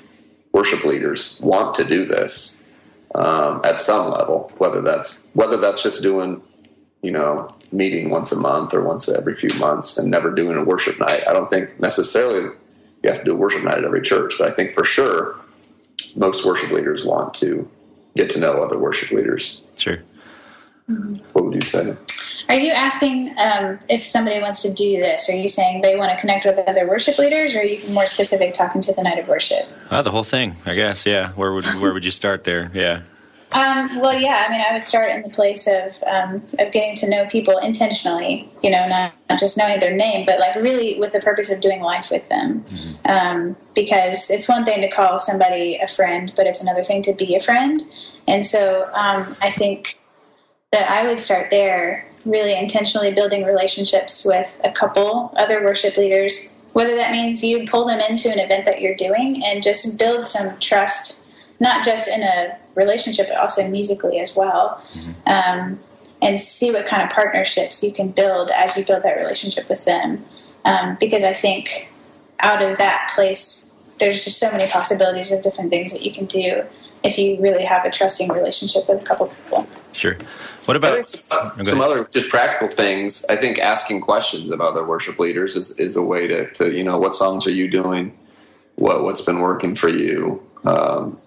worship 0.52 0.84
leaders 0.84 1.38
want 1.40 1.74
to 1.76 1.84
do 1.84 2.04
this 2.04 2.64
um, 3.14 3.60
at 3.64 3.78
some 3.78 4.10
level, 4.10 4.52
whether 4.58 4.80
that's 4.80 5.28
whether 5.34 5.56
that's 5.56 5.82
just 5.82 6.02
doing 6.02 6.42
you 7.02 7.12
know 7.12 7.48
meeting 7.70 8.10
once 8.10 8.32
a 8.32 8.36
month 8.36 8.74
or 8.74 8.82
once 8.82 9.08
every 9.08 9.34
few 9.34 9.56
months 9.58 9.98
and 9.98 10.10
never 10.10 10.30
doing 10.30 10.56
a 10.56 10.64
worship 10.64 10.98
night. 10.98 11.22
I 11.28 11.32
don't 11.32 11.50
think 11.50 11.78
necessarily 11.80 12.50
you 13.02 13.10
have 13.10 13.18
to 13.18 13.24
do 13.24 13.32
a 13.32 13.36
worship 13.36 13.62
night 13.62 13.78
at 13.78 13.84
every 13.84 14.02
church, 14.02 14.34
but 14.38 14.48
I 14.48 14.50
think 14.52 14.74
for 14.74 14.84
sure 14.84 15.36
most 16.16 16.44
worship 16.44 16.70
leaders 16.70 17.04
want 17.04 17.34
to 17.34 17.68
get 18.16 18.30
to 18.30 18.40
know 18.40 18.62
other 18.62 18.78
worship 18.78 19.10
leaders. 19.10 19.62
Sure. 19.76 20.02
What 21.32 21.44
would 21.44 21.54
you 21.54 21.60
say? 21.60 21.96
Are 22.48 22.58
you 22.58 22.70
asking 22.70 23.34
um, 23.38 23.78
if 23.90 24.00
somebody 24.00 24.40
wants 24.40 24.62
to 24.62 24.72
do 24.72 24.98
this? 25.00 25.28
Are 25.28 25.36
you 25.36 25.48
saying 25.48 25.82
they 25.82 25.96
want 25.96 26.10
to 26.10 26.16
connect 26.18 26.46
with 26.46 26.58
other 26.66 26.88
worship 26.88 27.18
leaders, 27.18 27.54
or 27.54 27.60
are 27.60 27.64
you 27.64 27.86
more 27.90 28.06
specific 28.06 28.54
talking 28.54 28.80
to 28.80 28.92
the 28.94 29.02
night 29.02 29.18
of 29.18 29.28
worship? 29.28 29.68
Uh, 29.90 30.00
the 30.00 30.10
whole 30.10 30.24
thing, 30.24 30.56
I 30.64 30.74
guess. 30.74 31.04
Yeah. 31.04 31.32
Where 31.32 31.52
would 31.52 31.66
where 31.82 31.92
would 31.92 32.06
you 32.06 32.10
start 32.10 32.44
there? 32.44 32.70
Yeah. 32.72 33.02
Um, 33.52 34.00
well, 34.00 34.18
yeah. 34.18 34.44
I 34.46 34.50
mean, 34.50 34.62
I 34.62 34.72
would 34.72 34.82
start 34.82 35.10
in 35.10 35.22
the 35.22 35.28
place 35.28 35.66
of 35.66 36.02
um, 36.10 36.42
of 36.58 36.72
getting 36.72 36.96
to 36.96 37.10
know 37.10 37.26
people 37.26 37.58
intentionally. 37.58 38.48
You 38.62 38.70
know, 38.70 38.88
not, 38.88 39.12
not 39.28 39.38
just 39.38 39.58
knowing 39.58 39.80
their 39.80 39.94
name, 39.94 40.24
but 40.24 40.40
like 40.40 40.54
really 40.56 40.98
with 40.98 41.12
the 41.12 41.20
purpose 41.20 41.52
of 41.52 41.60
doing 41.60 41.82
life 41.82 42.08
with 42.10 42.26
them. 42.30 42.64
Mm-hmm. 42.64 43.10
Um, 43.10 43.56
because 43.74 44.30
it's 44.30 44.48
one 44.48 44.64
thing 44.64 44.80
to 44.80 44.88
call 44.88 45.18
somebody 45.18 45.76
a 45.76 45.86
friend, 45.86 46.32
but 46.34 46.46
it's 46.46 46.62
another 46.62 46.82
thing 46.82 47.02
to 47.02 47.12
be 47.12 47.34
a 47.34 47.40
friend. 47.40 47.82
And 48.26 48.44
so 48.44 48.90
um, 48.94 49.36
I 49.42 49.50
think 49.50 49.98
that 50.72 50.90
I 50.90 51.06
would 51.06 51.18
start 51.18 51.50
there, 51.50 52.06
really 52.24 52.58
intentionally 52.58 53.12
building 53.12 53.44
relationships 53.44 54.24
with 54.24 54.60
a 54.64 54.70
couple 54.70 55.32
other 55.36 55.64
worship 55.64 55.96
leaders. 55.96 56.56
Whether 56.72 56.94
that 56.96 57.10
means 57.10 57.42
you 57.42 57.66
pull 57.66 57.86
them 57.86 58.00
into 58.00 58.30
an 58.30 58.38
event 58.38 58.66
that 58.66 58.80
you're 58.80 58.94
doing 58.94 59.42
and 59.44 59.62
just 59.62 59.98
build 59.98 60.26
some 60.26 60.58
trust 60.60 61.26
not 61.60 61.84
just 61.84 62.08
in 62.08 62.22
a 62.22 62.56
relationship, 62.74 63.26
but 63.28 63.36
also 63.36 63.68
musically 63.68 64.20
as 64.20 64.36
well. 64.36 64.80
Mm-hmm. 64.92 65.28
Um, 65.28 65.78
and 66.20 66.38
see 66.38 66.72
what 66.72 66.86
kind 66.86 67.02
of 67.02 67.10
partnerships 67.10 67.82
you 67.82 67.92
can 67.92 68.08
build 68.08 68.50
as 68.50 68.76
you 68.76 68.84
build 68.84 69.04
that 69.04 69.16
relationship 69.16 69.68
with 69.68 69.84
them. 69.84 70.24
Um, 70.64 70.96
because 70.98 71.22
I 71.22 71.32
think 71.32 71.92
out 72.40 72.60
of 72.60 72.76
that 72.78 73.10
place, 73.14 73.78
there's 73.98 74.24
just 74.24 74.38
so 74.38 74.50
many 74.50 74.68
possibilities 74.68 75.30
of 75.30 75.42
different 75.42 75.70
things 75.70 75.92
that 75.92 76.02
you 76.02 76.12
can 76.12 76.26
do 76.26 76.64
if 77.04 77.18
you 77.18 77.40
really 77.40 77.64
have 77.64 77.84
a 77.84 77.90
trusting 77.90 78.32
relationship 78.32 78.88
with 78.88 79.00
a 79.00 79.04
couple 79.04 79.26
people. 79.28 79.66
Sure. 79.98 80.16
What 80.66 80.76
about 80.76 81.08
some, 81.08 81.52
oh, 81.58 81.62
some 81.64 81.80
other 81.80 82.04
just 82.04 82.28
practical 82.28 82.68
things? 82.68 83.26
I 83.28 83.34
think 83.34 83.58
asking 83.58 84.00
questions 84.02 84.48
of 84.50 84.60
other 84.60 84.86
worship 84.86 85.18
leaders 85.18 85.56
is, 85.56 85.80
is 85.80 85.96
a 85.96 86.02
way 86.02 86.28
to, 86.28 86.48
to, 86.52 86.72
you 86.72 86.84
know, 86.84 86.98
what 86.98 87.14
songs 87.14 87.48
are 87.48 87.52
you 87.52 87.68
doing? 87.68 88.16
What, 88.76 89.02
what's 89.02 89.22
been 89.22 89.40
working 89.40 89.74
for 89.74 89.88
you? 89.88 90.40
Um, 90.64 91.18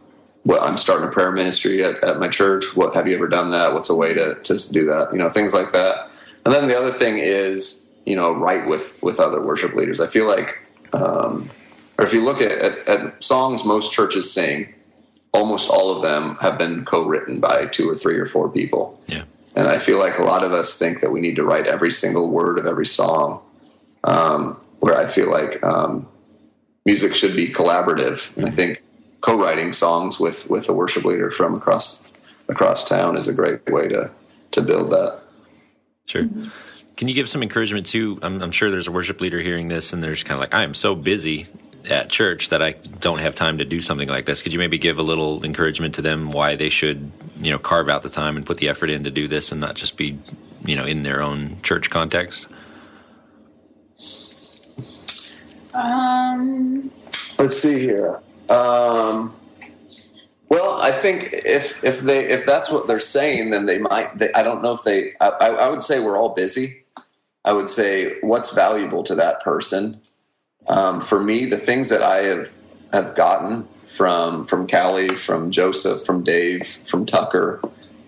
well, 0.45 0.63
I'm 0.63 0.77
starting 0.77 1.05
a 1.05 1.11
prayer 1.11 1.33
ministry 1.33 1.83
at, 1.83 2.01
at 2.01 2.19
my 2.19 2.29
church. 2.29 2.77
What 2.77 2.95
have 2.95 3.07
you 3.07 3.15
ever 3.15 3.27
done 3.27 3.49
that? 3.49 3.73
What's 3.73 3.89
a 3.89 3.95
way 3.95 4.13
to, 4.13 4.35
to 4.35 4.71
do 4.71 4.85
that? 4.85 5.09
You 5.11 5.17
know, 5.17 5.29
things 5.29 5.53
like 5.53 5.73
that. 5.73 6.09
And 6.45 6.53
then 6.53 6.69
the 6.69 6.77
other 6.77 6.91
thing 6.91 7.17
is, 7.17 7.89
you 8.05 8.15
know, 8.15 8.31
write 8.31 8.67
with, 8.67 8.97
with 9.03 9.19
other 9.19 9.41
worship 9.41 9.75
leaders. 9.75 9.99
I 9.99 10.07
feel 10.07 10.27
like, 10.27 10.65
um, 10.93 11.49
or 11.97 12.05
if 12.05 12.13
you 12.13 12.23
look 12.23 12.41
at, 12.41 12.53
at, 12.53 12.87
at 12.87 13.23
songs 13.23 13.65
most 13.65 13.91
churches 13.91 14.31
sing, 14.31 14.73
almost 15.33 15.69
all 15.69 15.95
of 15.95 16.01
them 16.01 16.37
have 16.41 16.57
been 16.57 16.83
co-written 16.85 17.39
by 17.39 17.65
two 17.65 17.89
or 17.89 17.95
three 17.95 18.17
or 18.17 18.25
four 18.25 18.49
people. 18.49 19.01
Yeah. 19.07 19.23
And 19.55 19.67
I 19.67 19.77
feel 19.77 19.99
like 19.99 20.17
a 20.17 20.23
lot 20.23 20.43
of 20.43 20.53
us 20.53 20.77
think 20.77 21.01
that 21.01 21.11
we 21.11 21.19
need 21.19 21.35
to 21.35 21.43
write 21.43 21.67
every 21.67 21.91
single 21.91 22.29
word 22.29 22.57
of 22.57 22.65
every 22.65 22.85
song. 22.85 23.41
Um, 24.03 24.59
where 24.79 24.97
I 24.97 25.05
feel 25.05 25.29
like 25.29 25.63
um, 25.63 26.07
music 26.85 27.13
should 27.13 27.35
be 27.35 27.49
collaborative, 27.49 28.35
and 28.35 28.47
I 28.47 28.49
think 28.49 28.79
co-writing 29.21 29.71
songs 29.73 30.19
with 30.19 30.49
with 30.49 30.67
a 30.69 30.73
worship 30.73 31.05
leader 31.05 31.29
from 31.29 31.53
across 31.53 32.11
across 32.49 32.89
town 32.89 33.15
is 33.15 33.27
a 33.27 33.33
great 33.33 33.69
way 33.71 33.87
to 33.87 34.09
to 34.51 34.61
build 34.61 34.89
that. 34.89 35.19
Sure. 36.07 36.27
Can 36.97 37.07
you 37.07 37.13
give 37.13 37.29
some 37.29 37.41
encouragement 37.41 37.85
too? 37.85 38.19
I'm, 38.21 38.41
I'm, 38.43 38.51
sure 38.51 38.69
there's 38.69 38.87
a 38.87 38.91
worship 38.91 39.21
leader 39.21 39.39
hearing 39.39 39.69
this, 39.69 39.93
and 39.93 40.03
they're 40.03 40.11
just 40.11 40.25
kind 40.25 40.35
of 40.35 40.41
like, 40.41 40.53
I 40.53 40.63
am 40.63 40.73
so 40.73 40.93
busy 40.93 41.47
at 41.89 42.09
church 42.09 42.49
that 42.49 42.61
I 42.61 42.75
don't 42.99 43.19
have 43.19 43.35
time 43.35 43.57
to 43.57 43.65
do 43.65 43.81
something 43.81 44.09
like 44.09 44.25
this. 44.25 44.43
Could 44.43 44.53
you 44.53 44.59
maybe 44.59 44.77
give 44.77 44.99
a 44.99 45.03
little 45.03 45.43
encouragement 45.43 45.95
to 45.95 46.01
them 46.01 46.29
why 46.31 46.55
they 46.55 46.69
should, 46.69 47.11
you 47.41 47.51
know, 47.51 47.59
carve 47.59 47.89
out 47.89 48.03
the 48.03 48.09
time 48.09 48.37
and 48.37 48.45
put 48.45 48.57
the 48.57 48.69
effort 48.69 48.89
in 48.89 49.03
to 49.03 49.11
do 49.11 49.27
this, 49.27 49.51
and 49.51 49.59
not 49.59 49.75
just 49.75 49.97
be, 49.97 50.17
you 50.65 50.75
know, 50.75 50.85
in 50.85 51.03
their 51.03 51.21
own 51.21 51.61
church 51.61 51.89
context? 51.89 52.47
Um. 55.73 56.91
Let's 57.41 57.57
see 57.57 57.79
here. 57.79 58.21
Um, 58.49 59.35
well, 60.47 60.79
I 60.79 60.91
think 60.91 61.29
if 61.33 61.83
if 61.83 62.01
they 62.01 62.27
if 62.27 62.45
that's 62.45 62.69
what 62.69 62.85
they're 62.85 62.99
saying, 62.99 63.49
then 63.49 63.65
they 63.65 63.79
might. 63.79 64.15
They, 64.15 64.31
I 64.33 64.43
don't 64.43 64.61
know 64.61 64.73
if 64.73 64.83
they. 64.83 65.13
I, 65.19 65.29
I, 65.29 65.69
would 65.69 65.81
say 65.81 65.99
we're 65.99 66.19
all 66.19 66.35
busy. 66.35 66.83
I 67.43 67.53
would 67.53 67.67
say 67.67 68.17
what's 68.21 68.53
valuable 68.53 69.01
to 69.05 69.15
that 69.15 69.41
person. 69.41 69.99
Um, 70.67 70.99
for 70.99 71.21
me, 71.23 71.45
the 71.45 71.57
things 71.57 71.89
that 71.89 72.01
I 72.01 72.23
have 72.23 72.53
have 72.91 73.15
gotten 73.15 73.63
from 73.85 74.43
from 74.43 74.67
Callie, 74.67 75.15
from 75.15 75.51
Joseph, 75.51 76.03
from 76.03 76.23
Dave, 76.23 76.65
from 76.65 77.05
Tucker, 77.05 77.61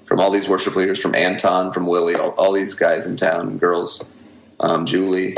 from 0.05 0.19
all 0.19 0.31
these 0.31 0.47
worship 0.47 0.75
leaders, 0.75 1.01
from 1.01 1.15
Anton, 1.15 1.71
from 1.71 1.87
Willie, 1.87 2.15
all, 2.15 2.31
all 2.31 2.51
these 2.51 2.73
guys 2.73 3.05
in 3.07 3.17
town 3.17 3.47
and 3.47 3.59
girls, 3.59 4.11
um, 4.59 4.85
Julie. 4.85 5.35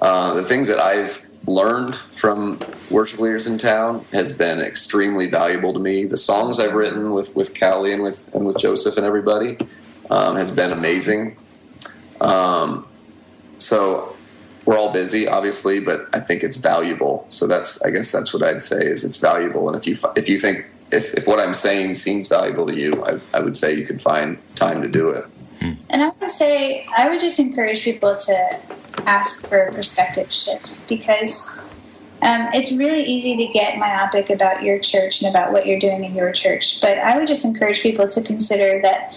Uh, 0.00 0.34
the 0.34 0.42
things 0.42 0.68
that 0.68 0.80
I've 0.80 1.24
learned 1.46 1.96
from 1.96 2.60
worship 2.90 3.20
leaders 3.20 3.46
in 3.46 3.58
town 3.58 4.04
has 4.12 4.32
been 4.32 4.60
extremely 4.60 5.28
valuable 5.28 5.72
to 5.72 5.78
me. 5.78 6.04
The 6.04 6.16
songs 6.16 6.58
I've 6.58 6.74
written 6.74 7.12
with 7.12 7.34
with 7.36 7.58
Callie 7.58 7.92
and 7.92 8.02
with 8.02 8.32
and 8.34 8.46
with 8.46 8.58
Joseph 8.58 8.96
and 8.96 9.06
everybody 9.06 9.58
um, 10.10 10.36
has 10.36 10.50
been 10.50 10.72
amazing. 10.72 11.36
Um, 12.20 12.86
so 13.58 14.16
we're 14.64 14.78
all 14.78 14.92
busy, 14.92 15.26
obviously, 15.26 15.80
but 15.80 16.08
I 16.12 16.20
think 16.20 16.42
it's 16.42 16.56
valuable. 16.56 17.26
So 17.28 17.46
that's, 17.46 17.82
I 17.82 17.90
guess, 17.90 18.12
that's 18.12 18.32
what 18.32 18.42
I'd 18.42 18.62
say 18.62 18.86
is 18.86 19.04
it's 19.04 19.16
valuable. 19.16 19.68
And 19.68 19.76
if 19.76 19.86
you 19.86 19.96
if 20.14 20.28
you 20.28 20.38
think 20.38 20.66
if, 20.92 21.14
if 21.14 21.26
what 21.26 21.40
I'm 21.40 21.54
saying 21.54 21.94
seems 21.94 22.28
valuable 22.28 22.66
to 22.66 22.74
you, 22.74 23.04
I, 23.04 23.18
I 23.34 23.40
would 23.40 23.56
say 23.56 23.74
you 23.74 23.86
could 23.86 24.00
find 24.00 24.38
time 24.54 24.82
to 24.82 24.88
do 24.88 25.10
it. 25.10 25.26
And 25.90 26.02
I 26.02 26.10
would 26.20 26.28
say 26.28 26.86
I 26.96 27.08
would 27.08 27.20
just 27.20 27.38
encourage 27.38 27.84
people 27.84 28.16
to 28.16 28.60
ask 29.06 29.46
for 29.46 29.62
a 29.62 29.72
perspective 29.72 30.32
shift 30.32 30.88
because 30.88 31.58
um, 32.20 32.48
it's 32.52 32.72
really 32.72 33.02
easy 33.04 33.36
to 33.36 33.52
get 33.52 33.78
myopic 33.78 34.30
about 34.30 34.62
your 34.62 34.78
church 34.78 35.22
and 35.22 35.30
about 35.34 35.52
what 35.52 35.66
you're 35.66 35.78
doing 35.78 36.04
in 36.04 36.14
your 36.14 36.32
church. 36.32 36.80
But 36.80 36.98
I 36.98 37.16
would 37.16 37.26
just 37.26 37.44
encourage 37.44 37.80
people 37.80 38.06
to 38.08 38.22
consider 38.22 38.80
that 38.82 39.14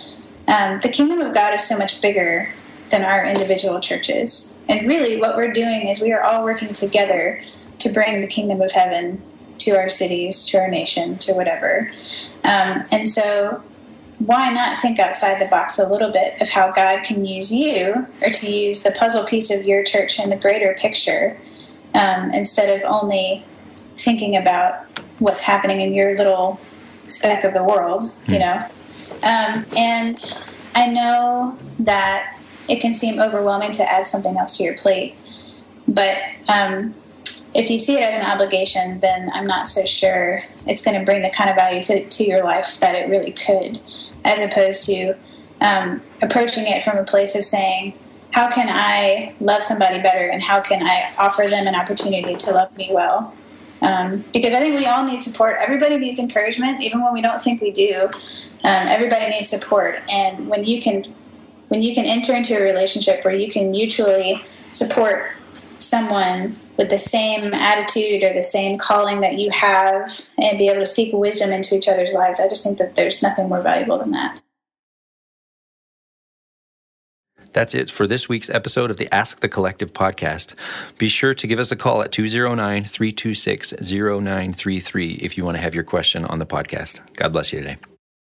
um, 0.47 0.79
the 0.81 0.89
kingdom 0.89 1.21
of 1.21 1.34
God 1.34 1.53
is 1.53 1.67
so 1.67 1.77
much 1.77 2.01
bigger 2.01 2.49
than 2.89 3.04
our 3.04 3.26
individual 3.26 3.80
churches. 3.80 4.58
And 4.69 4.88
really, 4.88 5.19
what 5.19 5.36
we're 5.36 5.52
doing 5.52 5.88
is 5.88 6.02
we 6.02 6.13
are 6.13 6.24
all 6.24 6.43
working 6.43 6.74
together 6.74 7.41
to 7.80 7.89
bring 7.89 8.21
the 8.21 8.28
kingdom 8.28 8.62
of 8.62 8.71
heaven 8.71 9.21
to 9.60 9.71
our 9.71 9.89
cities, 9.89 10.43
to 10.48 10.58
our 10.58 10.67
nation, 10.67 11.17
to 11.19 11.34
whatever. 11.34 11.91
Um, 12.43 12.84
and 12.91 13.08
so, 13.08 13.63
why 14.19 14.50
not 14.50 14.80
think 14.80 14.98
outside 14.98 15.41
the 15.41 15.50
box 15.50 15.78
a 15.78 15.88
little 15.88 16.12
bit 16.12 16.39
of 16.41 16.50
how 16.50 16.71
God 16.71 17.04
can 17.04 17.26
use 17.26 17.52
you 17.52 18.08
or 18.21 18.30
to 18.30 18.52
use 18.52 18.84
the 18.84 18.91
puzzle 18.91 19.26
piece 19.26 19.52
of 19.52 19.65
your 19.65 19.84
church 19.84 20.19
in 20.19 20.30
the 20.30 20.38
greater 20.38 20.74
picture 20.80 21.38
um, 21.93 22.32
instead 22.32 22.78
of 22.78 22.86
only 22.86 23.43
thinking 23.98 24.38
about 24.38 24.86
what's 25.19 25.41
happening 25.41 25.82
in 25.82 25.93
your 25.93 26.15
little 26.17 26.60
speck 27.08 27.43
of 27.43 27.54
the 27.54 27.63
world, 27.63 28.13
you 28.28 28.39
know? 28.39 28.65
Um, 29.24 29.65
and 29.76 30.17
I 30.76 30.88
know 30.88 31.58
that 31.80 32.38
it 32.67 32.80
can 32.80 32.93
seem 32.93 33.19
overwhelming 33.19 33.71
to 33.73 33.84
add 33.84 34.08
something 34.08 34.38
else 34.38 34.58
to 34.58 34.63
your 34.63 34.75
plate, 34.75 35.15
but 35.88 36.17
um, 36.47 36.93
if 37.54 37.69
you 37.69 37.78
see 37.78 37.97
it 37.97 38.04
as 38.04 38.17
an 38.17 38.30
obligation, 38.30 38.99
then 38.99 39.32
I'm 39.34 39.47
not 39.47 39.67
so 39.67 39.86
sure 39.86 40.43
it's 40.67 40.84
going 40.84 40.99
to 40.99 41.06
bring 41.06 41.21
the 41.21 41.30
kind 41.30 41.49
of 41.49 41.56
value 41.56 41.82
to, 41.84 42.06
to 42.06 42.23
your 42.23 42.43
life 42.43 42.80
that 42.82 42.95
it 42.95 43.10
really 43.10 43.32
could, 43.32 43.80
as 44.25 44.41
opposed 44.41 44.86
to 44.88 45.15
um, 45.62 46.01
approaching 46.21 46.65
it 46.67 46.84
from 46.84 46.97
a 46.97 47.04
place 47.04 47.36
of 47.36 47.45
saying, 47.45 47.97
how 48.32 48.51
can 48.51 48.67
I 48.69 49.34
love 49.39 49.63
somebody 49.63 50.01
better 50.01 50.28
and 50.28 50.43
how 50.43 50.60
can 50.60 50.84
I 50.84 51.13
offer 51.17 51.43
them 51.49 51.67
an 51.67 51.75
opportunity 51.75 52.36
to 52.36 52.51
love 52.51 52.75
me 52.75 52.89
well? 52.91 53.34
Um, 53.82 54.25
because 54.34 54.54
I 54.54 54.60
think 54.60 54.78
we 54.78 54.86
all 54.88 55.06
need 55.06 55.21
support. 55.21 55.56
Everybody 55.60 55.97
needs 55.97 56.19
encouragement, 56.19 56.82
even 56.82 57.01
when 57.01 57.13
we 57.13 57.21
don't 57.21 57.41
think 57.41 57.62
we 57.62 57.71
do. 57.71 58.10
Um, 58.63 58.88
everybody 58.88 59.30
needs 59.30 59.47
support, 59.47 59.99
and 60.10 60.49
when 60.49 60.65
you 60.65 60.82
can, 60.82 61.04
when 61.67 61.82
you 61.82 61.93
can 61.93 62.06
enter 62.06 62.34
into 62.34 62.58
a 62.58 62.62
relationship 62.62 63.23
where 63.23 63.34
you 63.34 63.49
can 63.49 63.71
mutually 63.71 64.43
support 64.71 65.32
someone 65.78 66.56
with 66.78 66.89
the 66.89 66.99
same 66.99 67.54
attitude 67.54 68.23
or 68.23 68.34
the 68.34 68.43
same 68.43 68.78
calling 68.78 69.21
that 69.21 69.38
you 69.38 69.49
have, 69.49 70.08
and 70.38 70.58
be 70.58 70.67
able 70.67 70.82
to 70.82 70.86
speak 70.86 71.13
wisdom 71.13 71.51
into 71.51 71.75
each 71.75 71.88
other's 71.88 72.13
lives, 72.13 72.39
I 72.39 72.49
just 72.49 72.63
think 72.63 72.78
that 72.80 72.95
there's 72.95 73.23
nothing 73.23 73.47
more 73.47 73.62
valuable 73.62 73.97
than 73.97 74.12
that. 74.12 74.41
That's 77.54 77.73
it 77.73 77.89
for 77.89 78.06
this 78.06 78.28
week's 78.28 78.49
episode 78.49 78.91
of 78.91 78.97
the 78.97 79.13
Ask 79.15 79.39
the 79.39 79.47
Collective 79.47 79.93
podcast. 79.93 80.56
Be 80.97 81.08
sure 81.08 81.34
to 81.34 81.47
give 81.47 81.58
us 81.58 81.71
a 81.71 81.78
call 81.78 82.01
at 82.01 82.12
209 82.12 82.84
326 82.84 83.73
0933 83.91 85.13
if 85.13 85.38
you 85.38 85.45
want 85.45 85.56
to 85.56 85.63
have 85.63 85.73
your 85.73 85.86
question 85.86 86.25
on 86.25 86.39
the 86.39 86.45
podcast. 86.45 86.99
God 87.15 87.32
bless 87.32 87.54
you 87.54 87.62
today. 87.62 87.78